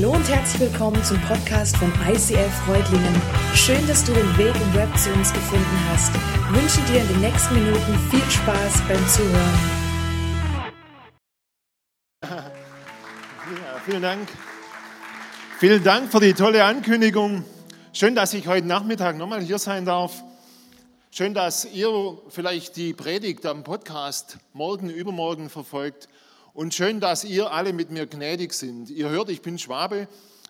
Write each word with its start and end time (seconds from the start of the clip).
Hallo 0.00 0.12
und 0.12 0.28
herzlich 0.28 0.70
willkommen 0.70 1.02
zum 1.02 1.20
Podcast 1.22 1.76
von 1.76 1.92
ICF 2.08 2.54
Freudlingen. 2.64 3.20
Schön, 3.52 3.84
dass 3.88 4.04
du 4.04 4.12
den 4.12 4.38
Weg 4.38 4.54
im 4.54 4.74
Web 4.74 4.96
zu 4.96 5.12
uns 5.12 5.32
gefunden 5.32 5.88
hast. 5.90 6.14
Ich 6.14 6.62
wünsche 6.62 6.80
dir 6.92 7.00
in 7.00 7.08
den 7.08 7.20
nächsten 7.20 7.54
Minuten 7.56 7.98
viel 8.08 8.30
Spaß 8.30 8.80
beim 8.86 9.08
Zuhören. 9.08 9.58
Ja, 12.22 13.80
vielen 13.84 14.02
Dank. 14.02 14.28
Vielen 15.58 15.82
Dank 15.82 16.12
für 16.12 16.20
die 16.20 16.32
tolle 16.32 16.62
Ankündigung. 16.62 17.44
Schön, 17.92 18.14
dass 18.14 18.34
ich 18.34 18.46
heute 18.46 18.68
Nachmittag 18.68 19.16
nochmal 19.16 19.40
hier 19.40 19.58
sein 19.58 19.84
darf. 19.84 20.22
Schön, 21.10 21.34
dass 21.34 21.64
ihr 21.64 22.18
vielleicht 22.28 22.76
die 22.76 22.94
Predigt 22.94 23.44
am 23.46 23.64
Podcast 23.64 24.38
morgen, 24.52 24.90
übermorgen 24.90 25.50
verfolgt. 25.50 26.08
Und 26.58 26.74
schön, 26.74 26.98
dass 26.98 27.22
ihr 27.22 27.52
alle 27.52 27.72
mit 27.72 27.92
mir 27.92 28.08
gnädig 28.08 28.52
sind. 28.52 28.90
Ihr 28.90 29.10
hört, 29.10 29.30
ich 29.30 29.42
bin 29.42 29.60
Schwabe. 29.60 30.08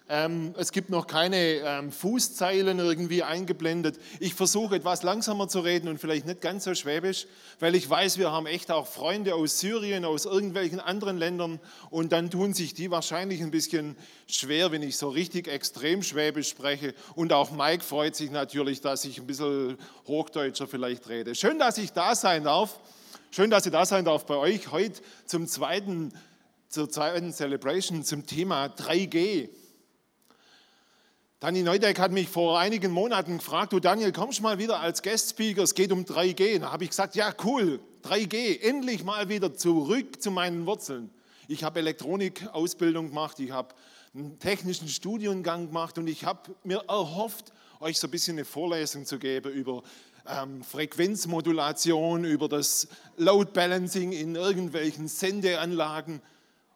Ähm, 0.09 0.55
es 0.57 0.73
gibt 0.73 0.89
noch 0.89 1.07
keine 1.07 1.37
ähm, 1.37 1.93
Fußzeilen 1.93 2.79
irgendwie 2.79 3.23
eingeblendet. 3.23 3.99
Ich 4.19 4.33
versuche 4.33 4.77
etwas 4.77 5.03
langsamer 5.03 5.49
zu 5.49 5.61
reden 5.61 5.87
und 5.87 6.01
vielleicht 6.01 6.25
nicht 6.25 6.41
ganz 6.41 6.65
so 6.65 6.75
schwäbisch, 6.75 7.27
weil 7.61 7.75
ich 7.75 7.91
weiß, 7.91 8.17
wir 8.17 8.33
haben 8.33 8.47
echt 8.47 8.71
auch 8.71 8.87
Freunde 8.87 9.35
aus 9.35 9.61
Syrien, 9.61 10.07
aus 10.07 10.25
irgendwelchen 10.25 10.81
anderen 10.81 11.19
Ländern 11.19 11.61
und 11.91 12.11
dann 12.11 12.31
tun 12.31 12.55
sich 12.55 12.73
die 12.73 12.91
wahrscheinlich 12.91 13.43
ein 13.43 13.51
bisschen 13.51 13.95
schwer, 14.27 14.73
wenn 14.73 14.83
ich 14.83 14.97
so 14.97 15.11
richtig 15.11 15.47
extrem 15.47 16.03
schwäbisch 16.03 16.49
spreche. 16.49 16.95
Und 17.17 17.35
auch 17.35 17.51
Mike 17.51 17.85
freut 17.85 18.17
sich 18.17 18.31
natürlich, 18.31 18.81
dass 18.81 19.05
ich 19.05 19.19
ein 19.19 19.27
bisschen 19.27 19.77
Hochdeutscher 20.07 20.69
vielleicht 20.69 21.07
rede. 21.11 21.35
Schön, 21.35 21.59
dass 21.59 21.77
ich 21.77 21.93
da 21.93 22.15
sein 22.15 22.45
darf. 22.45 22.81
Schön, 23.31 23.51
dass 23.51 23.67
ich 23.67 23.73
da 23.73 23.85
sein 23.85 24.07
darf 24.07 24.25
bei 24.25 24.37
euch 24.37 24.73
heute 24.73 25.03
zum 25.27 25.47
zweiten, 25.47 26.15
zur 26.71 26.89
zweiten 26.89 27.31
Celebration 27.31 28.03
zum 28.03 28.27
Thema 28.27 28.67
3G. 28.69 29.51
Daniel 31.39 31.65
Neudeck 31.65 31.99
hat 31.99 32.11
mich 32.11 32.27
vor 32.27 32.59
einigen 32.59 32.91
Monaten 32.91 33.37
gefragt, 33.37 33.75
du 33.75 33.81
Daniel, 33.81 34.13
kommst 34.13 34.41
mal 34.41 34.59
wieder 34.59 34.81
als 34.81 35.03
Guest 35.03 35.31
Speaker, 35.31 35.63
es 35.63 35.75
geht 35.75 35.93
um 35.93 36.05
3G. 36.05 36.59
Da 36.59 36.73
habe 36.73 36.85
ich 36.85 36.91
gesagt, 36.91 37.17
ja 37.17 37.35
cool, 37.45 37.81
3G, 38.03 38.63
endlich 38.63 39.05
mal 39.05 39.29
wieder 39.29 39.55
zurück 39.55 40.23
zu 40.23 40.31
meinen 40.31 40.65
Wurzeln. 40.65 41.11
Ich 41.49 41.65
habe 41.65 41.81
Elektronikausbildung 41.81 43.09
gemacht, 43.09 43.39
ich 43.41 43.51
habe 43.51 43.75
einen 44.15 44.39
technischen 44.39 44.89
Studiengang 44.89 45.67
gemacht 45.67 45.99
und 45.99 46.07
ich 46.07 46.25
habe 46.25 46.55
mir 46.65 46.83
erhofft, 46.89 47.53
euch 47.81 47.99
so 47.99 48.07
ein 48.07 48.11
bisschen 48.11 48.37
eine 48.37 48.45
Vorlesung 48.45 49.05
zu 49.05 49.19
geben 49.19 49.53
über 49.53 49.83
ähm, 50.29 50.63
Frequenzmodulation, 50.63 52.25
über 52.25 52.49
das 52.49 52.89
Load 53.17 53.53
Balancing 53.53 54.13
in 54.13 54.35
irgendwelchen 54.35 55.09
Sendeanlagen. 55.09 56.21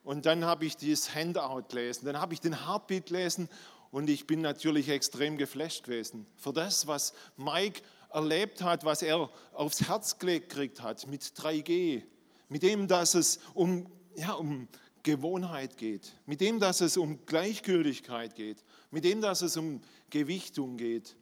Und 0.05 0.27
dann 0.27 0.44
habe 0.44 0.64
ich 0.64 0.77
dieses 0.77 1.14
Handout 1.14 1.69
gelesen, 1.69 2.06
dann 2.06 2.20
habe 2.20 2.34
ich 2.34 2.41
den 2.41 2.67
Heartbeat 2.67 3.06
gelesen 3.06 3.48
und 3.91 4.11
ich 4.11 4.27
bin 4.27 4.41
natürlich 4.41 4.89
extrem 4.89 5.36
geflasht 5.36 5.84
gewesen. 5.84 6.27
Für 6.36 6.53
das, 6.53 6.86
was 6.86 7.12
Mike 7.36 7.83
erlebt 8.12 8.62
hat, 8.62 8.84
was 8.84 9.03
er 9.03 9.31
aufs 9.53 9.87
Herz 9.89 10.19
gelegt 10.19 10.50
gekriegt 10.50 10.83
hat 10.83 11.06
mit 11.06 11.22
3G, 11.22 12.03
mit 12.48 12.62
dem, 12.62 12.89
dass 12.89 13.14
es 13.14 13.39
um, 13.55 13.87
ja, 14.16 14.33
um 14.33 14.69
Gewohnheit 15.03 15.77
geht, 15.77 16.14
mit 16.27 16.41
dem, 16.41 16.59
dass 16.59 16.81
es 16.81 16.97
um 16.97 17.25
Gleichgültigkeit 17.27 18.34
geht, 18.34 18.64
mit 18.91 19.05
dem, 19.05 19.20
dass 19.20 19.42
es 19.42 19.56
um 19.56 19.81
Gewichtung 20.11 20.77
geht. 20.77 21.16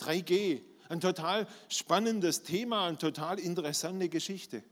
3G, 0.00 0.60
ein 0.88 1.00
total 1.00 1.46
spannendes 1.68 2.42
Thema, 2.42 2.86
eine 2.86 2.98
total 2.98 3.38
interessante 3.38 4.08
Geschichte. 4.08 4.62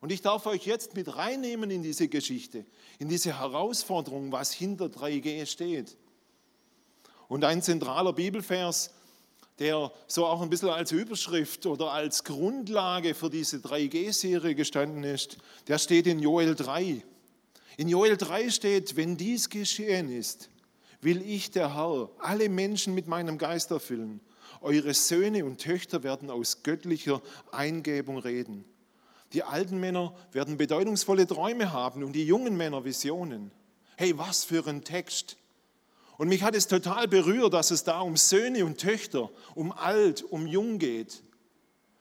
Und 0.00 0.12
ich 0.12 0.22
darf 0.22 0.46
euch 0.46 0.66
jetzt 0.66 0.94
mit 0.94 1.16
reinnehmen 1.16 1.70
in 1.70 1.82
diese 1.82 2.08
Geschichte, 2.08 2.64
in 2.98 3.08
diese 3.08 3.38
Herausforderung, 3.38 4.30
was 4.30 4.52
hinter 4.52 4.86
3G 4.86 5.46
steht. 5.46 5.96
Und 7.28 7.44
ein 7.44 7.62
zentraler 7.62 8.12
Bibelvers, 8.12 8.90
der 9.58 9.90
so 10.06 10.26
auch 10.26 10.42
ein 10.42 10.50
bisschen 10.50 10.68
als 10.68 10.92
Überschrift 10.92 11.64
oder 11.66 11.92
als 11.92 12.24
Grundlage 12.24 13.14
für 13.14 13.30
diese 13.30 13.56
3G-Serie 13.56 14.54
gestanden 14.54 15.02
ist, 15.02 15.38
der 15.66 15.78
steht 15.78 16.06
in 16.06 16.20
Joel 16.20 16.54
3. 16.54 17.02
In 17.78 17.88
Joel 17.88 18.16
3 18.16 18.50
steht, 18.50 18.96
wenn 18.96 19.16
dies 19.16 19.48
geschehen 19.48 20.10
ist, 20.10 20.50
will 21.00 21.22
ich, 21.22 21.50
der 21.50 21.74
Herr, 21.74 22.10
alle 22.18 22.48
Menschen 22.48 22.94
mit 22.94 23.06
meinem 23.06 23.38
Geist 23.38 23.70
erfüllen 23.70 24.20
eure 24.66 24.92
Söhne 24.92 25.44
und 25.44 25.58
Töchter 25.58 26.02
werden 26.02 26.28
aus 26.28 26.62
göttlicher 26.64 27.22
Eingebung 27.52 28.18
reden. 28.18 28.64
Die 29.32 29.42
alten 29.42 29.78
Männer 29.78 30.14
werden 30.32 30.56
bedeutungsvolle 30.56 31.26
Träume 31.26 31.72
haben 31.72 32.02
und 32.02 32.12
die 32.12 32.26
jungen 32.26 32.56
Männer 32.56 32.84
Visionen. 32.84 33.52
Hey, 33.96 34.18
was 34.18 34.44
für 34.44 34.66
ein 34.66 34.82
Text. 34.82 35.36
Und 36.18 36.28
mich 36.28 36.42
hat 36.42 36.54
es 36.54 36.66
total 36.66 37.06
berührt, 37.06 37.54
dass 37.54 37.70
es 37.70 37.84
da 37.84 38.00
um 38.00 38.16
Söhne 38.16 38.64
und 38.64 38.78
Töchter, 38.78 39.30
um 39.54 39.72
alt, 39.72 40.22
um 40.22 40.46
jung 40.46 40.78
geht. 40.78 41.22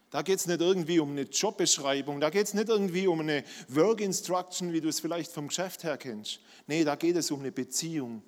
Da 0.10 0.22
geht 0.22 0.40
es 0.40 0.48
nicht 0.48 0.62
irgendwie 0.62 1.00
um 1.00 1.12
eine 1.12 1.24
Jobbeschreibung, 1.24 2.20
da 2.22 2.30
geht 2.30 2.48
es 2.48 2.54
nicht 2.54 2.70
irgendwie 2.70 3.08
um 3.08 3.20
eine 3.20 3.44
Work 3.68 4.02
Instruction, 4.02 4.72
wie 4.72 4.82
du 4.82 4.88
es 4.88 5.00
vielleicht 5.00 5.32
vom 5.32 5.50
Geschäft 5.50 5.84
her 5.84 5.98
kennst. 5.98 6.40
Nee, 6.68 6.84
da 6.84 6.96
geht 6.96 7.16
es 7.16 7.32
um 7.32 7.42
eine 7.42 7.52
Beziehung. 7.52 8.24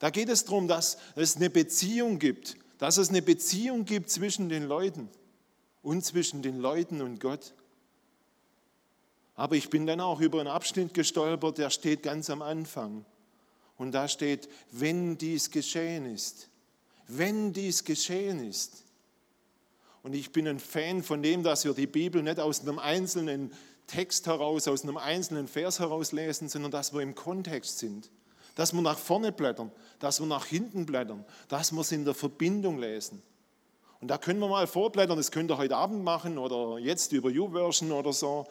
Da 0.00 0.10
geht 0.10 0.28
es 0.28 0.44
darum, 0.44 0.66
dass 0.68 0.98
es 1.14 1.36
eine 1.36 1.50
Beziehung 1.50 2.18
gibt 2.18 2.56
dass 2.78 2.96
es 2.96 3.08
eine 3.08 3.22
Beziehung 3.22 3.84
gibt 3.84 4.08
zwischen 4.08 4.48
den 4.48 4.64
Leuten 4.64 5.08
und 5.82 6.04
zwischen 6.04 6.42
den 6.42 6.58
Leuten 6.58 7.02
und 7.02 7.20
Gott. 7.20 7.54
Aber 9.34 9.56
ich 9.56 9.68
bin 9.70 9.86
dann 9.86 10.00
auch 10.00 10.20
über 10.20 10.40
einen 10.40 10.48
Abschnitt 10.48 10.94
gestolpert, 10.94 11.58
der 11.58 11.70
steht 11.70 12.02
ganz 12.02 12.30
am 12.30 12.42
Anfang. 12.42 13.04
Und 13.76 13.92
da 13.92 14.08
steht, 14.08 14.48
wenn 14.72 15.18
dies 15.18 15.50
geschehen 15.50 16.06
ist. 16.06 16.48
Wenn 17.06 17.52
dies 17.52 17.84
geschehen 17.84 18.48
ist. 18.48 18.84
Und 20.02 20.14
ich 20.14 20.32
bin 20.32 20.48
ein 20.48 20.58
Fan 20.58 21.02
von 21.02 21.22
dem, 21.22 21.42
dass 21.42 21.64
wir 21.64 21.74
die 21.74 21.86
Bibel 21.86 22.22
nicht 22.22 22.40
aus 22.40 22.60
einem 22.60 22.78
einzelnen 22.78 23.52
Text 23.86 24.26
heraus, 24.26 24.68
aus 24.68 24.82
einem 24.82 24.96
einzelnen 24.96 25.48
Vers 25.48 25.80
heraus 25.80 26.12
lesen, 26.12 26.48
sondern 26.48 26.70
dass 26.70 26.92
wir 26.92 27.00
im 27.00 27.14
Kontext 27.14 27.78
sind 27.78 28.10
dass 28.58 28.72
wir 28.72 28.82
nach 28.82 28.98
vorne 28.98 29.30
blättern, 29.30 29.70
dass 30.00 30.18
wir 30.18 30.26
nach 30.26 30.44
hinten 30.44 30.84
blättern, 30.84 31.24
dass 31.46 31.70
wir 31.70 31.80
es 31.80 31.92
in 31.92 32.04
der 32.04 32.12
Verbindung 32.12 32.80
lesen. 32.80 33.22
Und 34.00 34.08
da 34.08 34.18
können 34.18 34.40
wir 34.40 34.48
mal 34.48 34.66
vorblättern, 34.66 35.16
das 35.16 35.30
könnt 35.30 35.52
ihr 35.52 35.58
heute 35.58 35.76
Abend 35.76 36.02
machen 36.02 36.38
oder 36.38 36.76
jetzt 36.80 37.12
über 37.12 37.30
YouVersion 37.30 37.92
oder 37.92 38.12
so. 38.12 38.48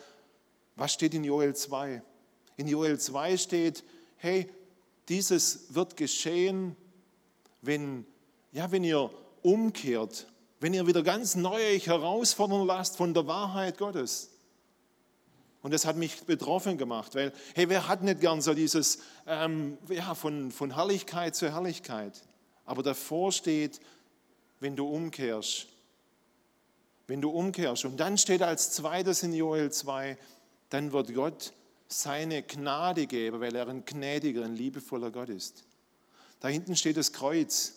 Was 0.78 0.94
steht 0.94 1.14
in 1.14 1.26
Joel 1.26 1.54
2? 1.54 2.02
In 2.56 2.70
Joel 2.70 2.98
2 2.98 3.36
steht, 3.36 3.84
hey, 4.16 4.50
dieses 5.10 5.76
wird 5.76 5.98
geschehen, 5.98 6.78
wenn, 7.62 8.06
ja, 8.54 8.72
wenn 8.72 8.86
ihr 8.86 9.12
umkehrt, 9.42 10.28
wenn 10.62 10.74
ihr 10.74 10.88
wieder 10.88 11.04
ganz 11.04 11.36
neu 11.36 11.62
euch 11.74 11.88
herausfordern 11.88 12.66
lasst 12.66 12.96
von 12.96 13.14
der 13.14 13.28
Wahrheit 13.28 13.78
Gottes. 13.78 14.37
Und 15.68 15.74
das 15.74 15.86
hat 15.86 15.98
mich 15.98 16.22
betroffen 16.22 16.78
gemacht, 16.78 17.14
weil, 17.14 17.34
hey, 17.54 17.68
wer 17.68 17.90
hat 17.90 18.02
nicht 18.02 18.22
gern 18.22 18.40
so 18.40 18.54
dieses, 18.54 19.00
ähm, 19.26 19.78
ja, 19.90 20.16
von, 20.16 20.50
von 20.50 20.76
Herrlichkeit 20.76 21.36
zu 21.36 21.52
Herrlichkeit. 21.52 22.24
Aber 22.64 22.84
davor 22.84 23.34
steht, 23.34 23.82
wenn 24.62 24.78
du 24.78 24.88
umkehrst. 24.88 25.68
Wenn 27.08 27.20
du 27.20 27.32
umkehrst. 27.32 27.84
Und 27.84 27.98
dann 27.98 28.18
steht 28.18 28.44
als 28.44 28.72
zweites 28.72 29.24
in 29.24 29.34
Joel 29.34 29.70
2, 29.70 30.18
dann 30.70 30.94
wird 30.94 31.14
Gott 31.14 31.52
seine 31.90 32.44
Gnade 32.44 33.06
geben, 33.06 33.42
weil 33.42 33.54
er 33.54 33.68
ein 33.68 33.84
gnädiger, 33.84 34.46
ein 34.46 34.56
liebevoller 34.56 35.12
Gott 35.12 35.28
ist. 35.28 35.66
Da 36.40 36.48
hinten 36.48 36.78
steht 36.78 36.96
das 36.96 37.12
Kreuz. 37.12 37.74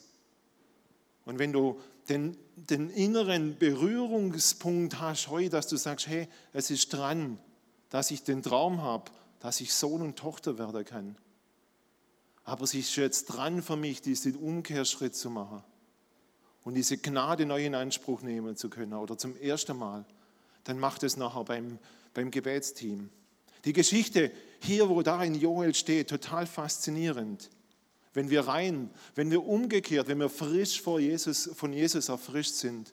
Und 1.24 1.40
wenn 1.40 1.52
du 1.52 1.80
den, 2.08 2.36
den 2.54 2.88
inneren 2.88 3.58
Berührungspunkt 3.58 5.00
hast 5.00 5.26
heute, 5.26 5.50
dass 5.50 5.66
du 5.66 5.76
sagst, 5.76 6.06
hey, 6.06 6.28
es 6.52 6.70
ist 6.70 6.90
dran, 6.90 7.40
dass 7.90 8.10
ich 8.10 8.22
den 8.22 8.42
Traum 8.42 8.82
habe, 8.82 9.10
dass 9.40 9.60
ich 9.60 9.74
Sohn 9.74 10.00
und 10.00 10.16
Tochter 10.16 10.58
werden 10.58 10.84
kann. 10.84 11.16
Aber 12.44 12.64
es 12.64 12.74
ist 12.74 12.96
jetzt 12.96 13.26
dran 13.26 13.62
für 13.62 13.76
mich, 13.76 14.00
diesen 14.00 14.36
Umkehrschritt 14.36 15.14
zu 15.14 15.28
machen 15.28 15.62
und 16.62 16.74
diese 16.74 16.96
Gnade 16.96 17.46
neu 17.46 17.66
in 17.66 17.74
Anspruch 17.74 18.22
nehmen 18.22 18.56
zu 18.56 18.70
können 18.70 18.94
oder 18.94 19.18
zum 19.18 19.36
ersten 19.36 19.76
Mal. 19.76 20.04
Dann 20.64 20.78
macht 20.78 21.02
es 21.02 21.16
nachher 21.16 21.44
beim, 21.44 21.78
beim 22.14 22.30
Gebetsteam. 22.30 23.10
Die 23.64 23.72
Geschichte 23.72 24.30
hier, 24.60 24.88
wo 24.88 25.02
da 25.02 25.22
in 25.22 25.34
Joel 25.34 25.74
steht, 25.74 26.08
total 26.08 26.46
faszinierend. 26.46 27.50
Wenn 28.12 28.30
wir 28.30 28.42
rein, 28.42 28.90
wenn 29.14 29.30
wir 29.30 29.44
umgekehrt, 29.44 30.08
wenn 30.08 30.18
wir 30.18 30.28
frisch 30.28 30.80
vor 30.80 30.98
Jesus, 30.98 31.50
von 31.54 31.72
Jesus 31.72 32.08
erfrischt 32.08 32.54
sind, 32.54 32.92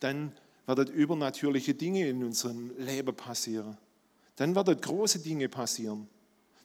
dann 0.00 0.32
werden 0.66 0.88
übernatürliche 0.88 1.74
Dinge 1.74 2.08
in 2.08 2.22
unserem 2.22 2.76
Leben 2.78 3.14
passieren 3.14 3.76
dann 4.36 4.54
werden 4.54 4.80
große 4.80 5.20
Dinge 5.20 5.48
passieren. 5.48 6.08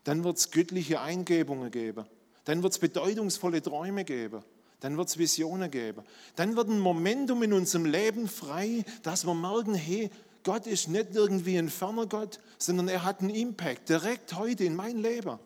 Dann 0.03 0.23
wird 0.23 0.37
es 0.37 0.51
göttliche 0.51 1.01
Eingebungen 1.01 1.71
geben. 1.71 2.05
Dann 2.45 2.63
wird 2.63 2.73
es 2.73 2.79
bedeutungsvolle 2.79 3.61
Träume 3.61 4.03
geben. 4.03 4.43
Dann 4.79 4.97
wird 4.97 5.09
es 5.09 5.17
Visionen 5.17 5.69
geben. 5.69 6.03
Dann 6.35 6.55
wird 6.55 6.67
ein 6.69 6.79
Momentum 6.79 7.43
in 7.43 7.53
unserem 7.53 7.85
Leben 7.85 8.27
frei, 8.27 8.83
dass 9.03 9.25
wir 9.25 9.35
merken, 9.35 9.75
hey, 9.75 10.09
Gott 10.43 10.65
ist 10.65 10.87
nicht 10.87 11.13
irgendwie 11.13 11.57
ein 11.57 11.69
ferner 11.69 12.07
Gott, 12.07 12.39
sondern 12.57 12.87
er 12.87 13.03
hat 13.03 13.21
einen 13.21 13.29
Impact 13.29 13.89
direkt 13.89 14.33
heute 14.33 14.63
in 14.63 14.75
mein 14.75 14.97
Leben. 14.97 15.37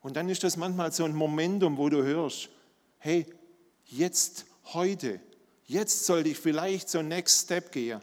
Und 0.00 0.16
dann 0.16 0.28
ist 0.28 0.42
das 0.42 0.56
manchmal 0.56 0.90
so 0.92 1.04
ein 1.04 1.14
Momentum, 1.14 1.76
wo 1.76 1.88
du 1.88 2.02
hörst, 2.02 2.48
hey, 2.98 3.24
jetzt, 3.86 4.46
heute, 4.72 5.20
jetzt 5.66 6.06
sollte 6.06 6.30
ich 6.30 6.38
vielleicht 6.38 6.88
so 6.88 7.02
Next 7.02 7.44
Step 7.44 7.70
gehen. 7.70 8.00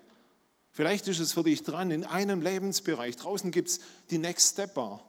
Vielleicht 0.75 1.07
ist 1.07 1.19
es 1.19 1.31
für 1.31 1.43
dich 1.43 1.63
dran, 1.63 1.89
in 1.89 2.03
einem 2.03 2.41
Lebensbereich. 2.41 3.15
Draußen 3.15 3.49
gibt 3.49 3.69
es 3.69 3.79
die 4.09 4.17
Next 4.17 4.51
Step 4.51 4.73
Bar. 4.73 5.01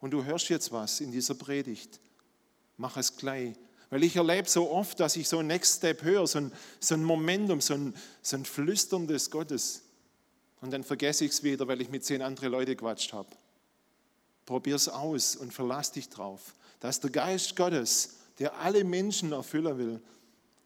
Und 0.00 0.10
du 0.10 0.24
hörst 0.24 0.48
jetzt 0.48 0.72
was 0.72 0.98
in 0.98 1.12
dieser 1.12 1.36
Predigt. 1.36 2.00
Mach 2.76 2.96
es 2.96 3.16
gleich. 3.16 3.54
Weil 3.88 4.02
ich 4.02 4.16
erlebe 4.16 4.48
so 4.48 4.68
oft, 4.68 4.98
dass 4.98 5.14
ich 5.14 5.28
so 5.28 5.38
ein 5.38 5.46
Next 5.46 5.76
Step 5.76 6.02
höre, 6.02 6.26
so 6.26 6.38
ein, 6.38 6.52
so 6.80 6.94
ein 6.94 7.04
Momentum, 7.04 7.60
so 7.60 7.74
ein, 7.74 7.94
so 8.20 8.36
ein 8.36 8.44
Flüstern 8.44 9.06
des 9.06 9.30
Gottes. 9.30 9.82
Und 10.60 10.72
dann 10.72 10.82
vergesse 10.82 11.24
ich 11.24 11.30
es 11.30 11.44
wieder, 11.44 11.68
weil 11.68 11.80
ich 11.80 11.88
mit 11.88 12.04
zehn 12.04 12.20
anderen 12.20 12.50
Leuten 12.50 12.72
gequatscht 12.72 13.12
habe. 13.12 13.28
Probier 14.44 14.74
es 14.74 14.88
aus 14.88 15.36
und 15.36 15.54
verlass 15.54 15.92
dich 15.92 16.08
drauf, 16.08 16.52
dass 16.80 16.98
der 16.98 17.10
Geist 17.10 17.54
Gottes, 17.54 18.16
der 18.40 18.58
alle 18.58 18.82
Menschen 18.82 19.30
erfüllen 19.30 19.78
will, 19.78 20.02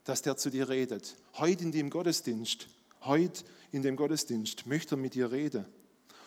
dass 0.04 0.22
der 0.22 0.38
zu 0.38 0.48
dir 0.48 0.70
redet. 0.70 1.14
Heute 1.34 1.62
in 1.62 1.72
dem 1.72 1.90
Gottesdienst, 1.90 2.68
heute 3.02 3.44
in 3.72 3.82
dem 3.82 3.96
Gottesdienst 3.96 4.66
möchte 4.66 4.96
mit 4.96 5.14
dir 5.14 5.30
reden. 5.30 5.66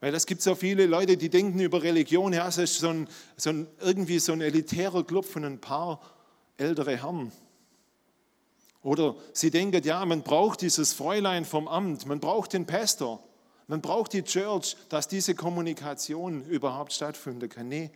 Weil 0.00 0.14
es 0.14 0.26
gibt 0.26 0.40
so 0.40 0.54
viele 0.54 0.86
Leute, 0.86 1.16
die 1.16 1.30
denken 1.30 1.60
über 1.60 1.82
Religion, 1.82 2.32
ja, 2.32 2.46
es 2.46 2.58
ist 2.58 2.78
so 2.78 2.88
ein, 2.88 3.08
so 3.36 3.50
ein, 3.50 3.66
irgendwie 3.80 4.18
so 4.18 4.32
ein 4.32 4.40
elitärer 4.40 5.04
Club 5.04 5.24
von 5.24 5.44
ein 5.44 5.60
paar 5.60 6.00
ältere 6.56 6.96
Herren. 6.96 7.32
Oder 8.82 9.16
sie 9.32 9.50
denken, 9.50 9.82
ja, 9.82 10.04
man 10.04 10.22
braucht 10.22 10.60
dieses 10.60 10.92
Fräulein 10.92 11.44
vom 11.44 11.68
Amt, 11.68 12.06
man 12.06 12.20
braucht 12.20 12.52
den 12.52 12.66
Pastor, 12.66 13.22
man 13.66 13.80
braucht 13.80 14.12
die 14.12 14.22
Church, 14.22 14.76
dass 14.90 15.08
diese 15.08 15.34
Kommunikation 15.34 16.44
überhaupt 16.44 16.92
stattfinden 16.92 17.48
kann. 17.48 17.68
Nee, 17.68 17.90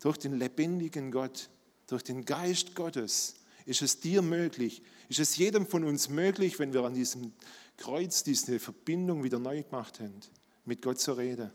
durch 0.00 0.18
den 0.18 0.38
lebendigen 0.38 1.10
Gott, 1.10 1.48
durch 1.86 2.04
den 2.04 2.26
Geist 2.26 2.74
Gottes 2.74 3.36
ist 3.64 3.80
es 3.80 4.00
dir 4.00 4.20
möglich, 4.20 4.82
ist 5.08 5.18
es 5.18 5.36
jedem 5.36 5.66
von 5.66 5.84
uns 5.84 6.10
möglich, 6.10 6.58
wenn 6.58 6.74
wir 6.74 6.84
an 6.84 6.94
diesem 6.94 7.32
Kreuz 7.78 8.22
diese 8.22 8.58
Verbindung 8.58 9.24
wieder 9.24 9.38
neu 9.38 9.62
gemacht 9.62 10.00
haben, 10.00 10.20
mit 10.66 10.82
Gott 10.82 11.00
zu 11.00 11.14
reden. 11.14 11.50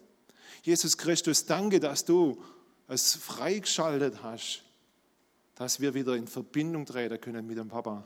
Jesus 0.63 0.97
Christus, 0.97 1.45
danke, 1.45 1.79
dass 1.79 2.05
du 2.05 2.41
es 2.87 3.13
freigeschaltet 3.13 4.23
hast, 4.23 4.63
dass 5.55 5.79
wir 5.79 5.93
wieder 5.93 6.15
in 6.15 6.27
Verbindung 6.27 6.85
treten 6.85 7.19
können 7.21 7.45
mit 7.45 7.57
dem 7.57 7.69
Papa. 7.69 8.05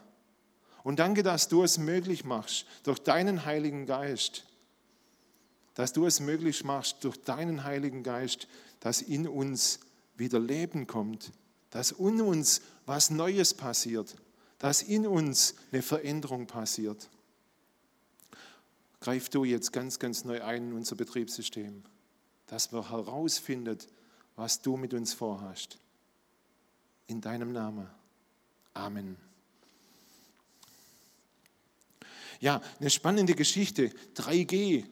Und 0.83 0.99
danke, 0.99 1.23
dass 1.23 1.47
du 1.47 1.63
es 1.63 1.77
möglich 1.77 2.23
machst 2.23 2.65
durch 2.83 2.99
deinen 2.99 3.45
Heiligen 3.45 3.85
Geist, 3.85 4.45
dass 5.73 5.93
du 5.93 6.05
es 6.05 6.19
möglich 6.19 6.63
machst 6.63 7.03
durch 7.03 7.21
deinen 7.21 7.63
Heiligen 7.63 8.03
Geist, 8.03 8.47
dass 8.79 9.01
in 9.01 9.27
uns 9.27 9.79
wieder 10.15 10.39
Leben 10.39 10.87
kommt, 10.87 11.31
dass 11.69 11.91
in 11.91 12.21
uns 12.21 12.61
was 12.85 13.09
Neues 13.09 13.53
passiert, 13.53 14.15
dass 14.59 14.81
in 14.81 15.05
uns 15.05 15.55
eine 15.71 15.81
Veränderung 15.81 16.47
passiert. 16.47 17.09
Greif 18.99 19.29
du 19.29 19.43
jetzt 19.43 19.71
ganz, 19.71 19.99
ganz 19.99 20.23
neu 20.23 20.41
ein 20.43 20.69
in 20.69 20.73
unser 20.73 20.95
Betriebssystem, 20.95 21.83
dass 22.47 22.71
wir 22.71 22.89
herausfinden, 22.89 23.77
was 24.35 24.61
du 24.61 24.77
mit 24.77 24.93
uns 24.93 25.13
vorhast. 25.13 25.77
In 27.07 27.21
deinem 27.21 27.51
Namen. 27.51 27.87
Amen. 28.73 29.17
Ja, 32.39 32.61
eine 32.79 32.89
spannende 32.89 33.33
Geschichte. 33.33 33.91
3G. 34.15 34.85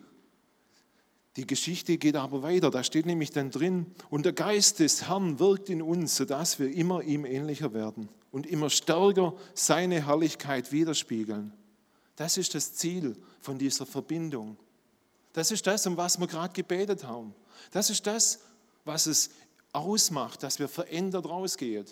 Die 1.35 1.45
Geschichte 1.45 1.97
geht 1.97 2.15
aber 2.15 2.41
weiter. 2.41 2.71
Da 2.71 2.83
steht 2.83 3.05
nämlich 3.05 3.31
dann 3.31 3.51
drin, 3.51 3.93
und 4.09 4.25
der 4.25 4.33
Geist 4.33 4.79
des 4.79 5.07
Herrn 5.07 5.39
wirkt 5.39 5.69
in 5.69 5.81
uns, 5.81 6.15
sodass 6.15 6.59
wir 6.59 6.71
immer 6.71 7.03
ihm 7.03 7.25
ähnlicher 7.25 7.73
werden 7.73 8.09
und 8.31 8.45
immer 8.47 8.69
stärker 8.69 9.33
seine 9.53 10.05
Herrlichkeit 10.07 10.71
widerspiegeln. 10.71 11.53
Das 12.15 12.37
ist 12.37 12.55
das 12.55 12.73
Ziel 12.73 13.17
von 13.41 13.57
dieser 13.57 13.85
Verbindung. 13.85 14.57
Das 15.33 15.51
ist 15.51 15.67
das, 15.67 15.85
um 15.85 15.97
was 15.97 16.17
wir 16.17 16.27
gerade 16.27 16.53
gebetet 16.53 17.03
haben. 17.03 17.35
Das 17.71 17.89
ist 17.89 18.07
das, 18.07 18.39
was 18.85 19.05
es 19.05 19.31
ausmacht, 19.73 20.41
dass 20.41 20.59
wir 20.59 20.69
verändert 20.69 21.25
rausgehen. 21.25 21.85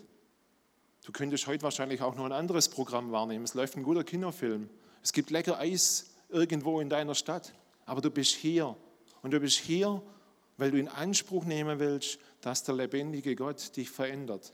Du 1.03 1.11
könntest 1.11 1.47
heute 1.47 1.63
wahrscheinlich 1.63 2.01
auch 2.01 2.15
noch 2.15 2.23
ein 2.23 2.31
anderes 2.31 2.69
Programm 2.69 3.11
wahrnehmen. 3.11 3.43
Es 3.43 3.53
läuft 3.53 3.75
ein 3.75 3.83
guter 3.83 4.05
Kinofilm. 4.05 4.69
Es 5.03 5.11
gibt 5.11 5.31
lecker 5.31 5.59
Eis 5.59 6.11
irgendwo 6.29 6.79
in 6.79 6.89
deiner 6.89 7.13
Stadt, 7.13 7.53
aber 7.85 7.99
du 7.99 8.09
bist 8.09 8.31
hier. 8.35 8.75
Und 9.21 9.31
du 9.31 9.39
bist 9.41 9.57
hier, 9.57 10.01
weil 10.57 10.71
du 10.71 10.77
in 10.77 10.87
Anspruch 10.87 11.43
nehmen 11.43 11.79
willst, 11.79 12.19
dass 12.39 12.63
der 12.63 12.75
lebendige 12.75 13.35
Gott 13.35 13.75
dich 13.75 13.89
verändert. 13.89 14.53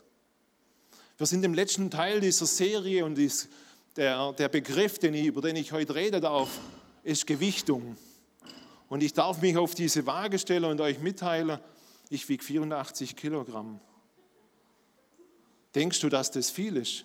Wir 1.18 1.26
sind 1.26 1.44
im 1.44 1.54
letzten 1.54 1.90
Teil 1.90 2.20
dieser 2.20 2.46
Serie 2.46 3.04
und 3.04 3.14
dies, 3.14 3.48
der, 3.96 4.32
der 4.32 4.48
Begriff, 4.48 4.98
den 4.98 5.14
ich, 5.14 5.26
über 5.26 5.42
den 5.42 5.54
ich 5.54 5.70
heute 5.70 5.94
reden 5.94 6.20
darf, 6.20 6.58
ist 7.04 7.26
Gewichtung. 7.26 7.96
Und 8.88 9.02
ich 9.04 9.12
darf 9.12 9.40
mich 9.40 9.56
auf 9.56 9.74
diese 9.76 10.04
Waage 10.06 10.38
stellen 10.38 10.64
und 10.64 10.80
euch 10.80 10.98
mitteilen, 10.98 11.60
ich 12.08 12.28
wiege 12.28 12.42
84 12.42 13.14
Kilogramm. 13.14 13.80
Denkst 15.74 16.00
du, 16.00 16.08
dass 16.08 16.30
das 16.30 16.50
viel 16.50 16.76
ist? 16.76 17.04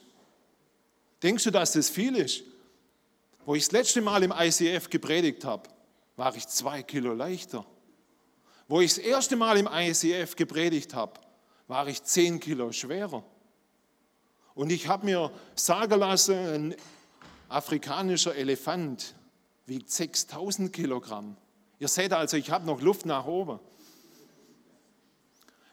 Denkst 1.22 1.44
du, 1.44 1.52
dass 1.52 1.74
das 1.74 1.90
viel 1.90 2.16
ist? 2.16 2.44
Wo 3.46 3.56
ich 3.56 3.64
das 3.64 3.72
letzte 3.72 4.02
Mal 4.02 4.24
im 4.24 4.34
ICF 4.36 4.90
gepredigt 4.90 5.46
habe, 5.46 5.70
war 6.16 6.36
ich 6.36 6.48
zwei 6.48 6.82
Kilo 6.84 7.14
leichter. 7.14 7.66
Wo 8.68 8.82
ich 8.82 8.96
das 8.96 9.04
erste 9.04 9.36
Mal 9.36 9.58
im 9.58 9.70
ICF 9.72 10.36
gepredigt 10.36 10.94
habe, 10.96 11.20
war 11.68 11.88
ich 11.88 12.04
zehn 12.04 12.40
Kilo 12.40 12.72
schwerer. 12.72 13.24
Und 14.56 14.72
ich 14.72 14.88
habe 14.88 15.06
mir 15.06 15.32
sagen 15.54 16.00
lassen, 16.00 16.34
ein 16.34 16.76
afrikanischer 17.50 18.36
Elefant 18.36 19.14
wiegt 19.68 19.92
6000 19.92 20.72
Kilogramm. 20.72 21.38
Ihr 21.78 21.88
seht 21.88 22.14
also, 22.14 22.38
ich 22.38 22.50
habe 22.50 22.66
noch 22.66 22.82
Luft 22.82 23.06
nach 23.06 23.26
oben. 23.26 23.60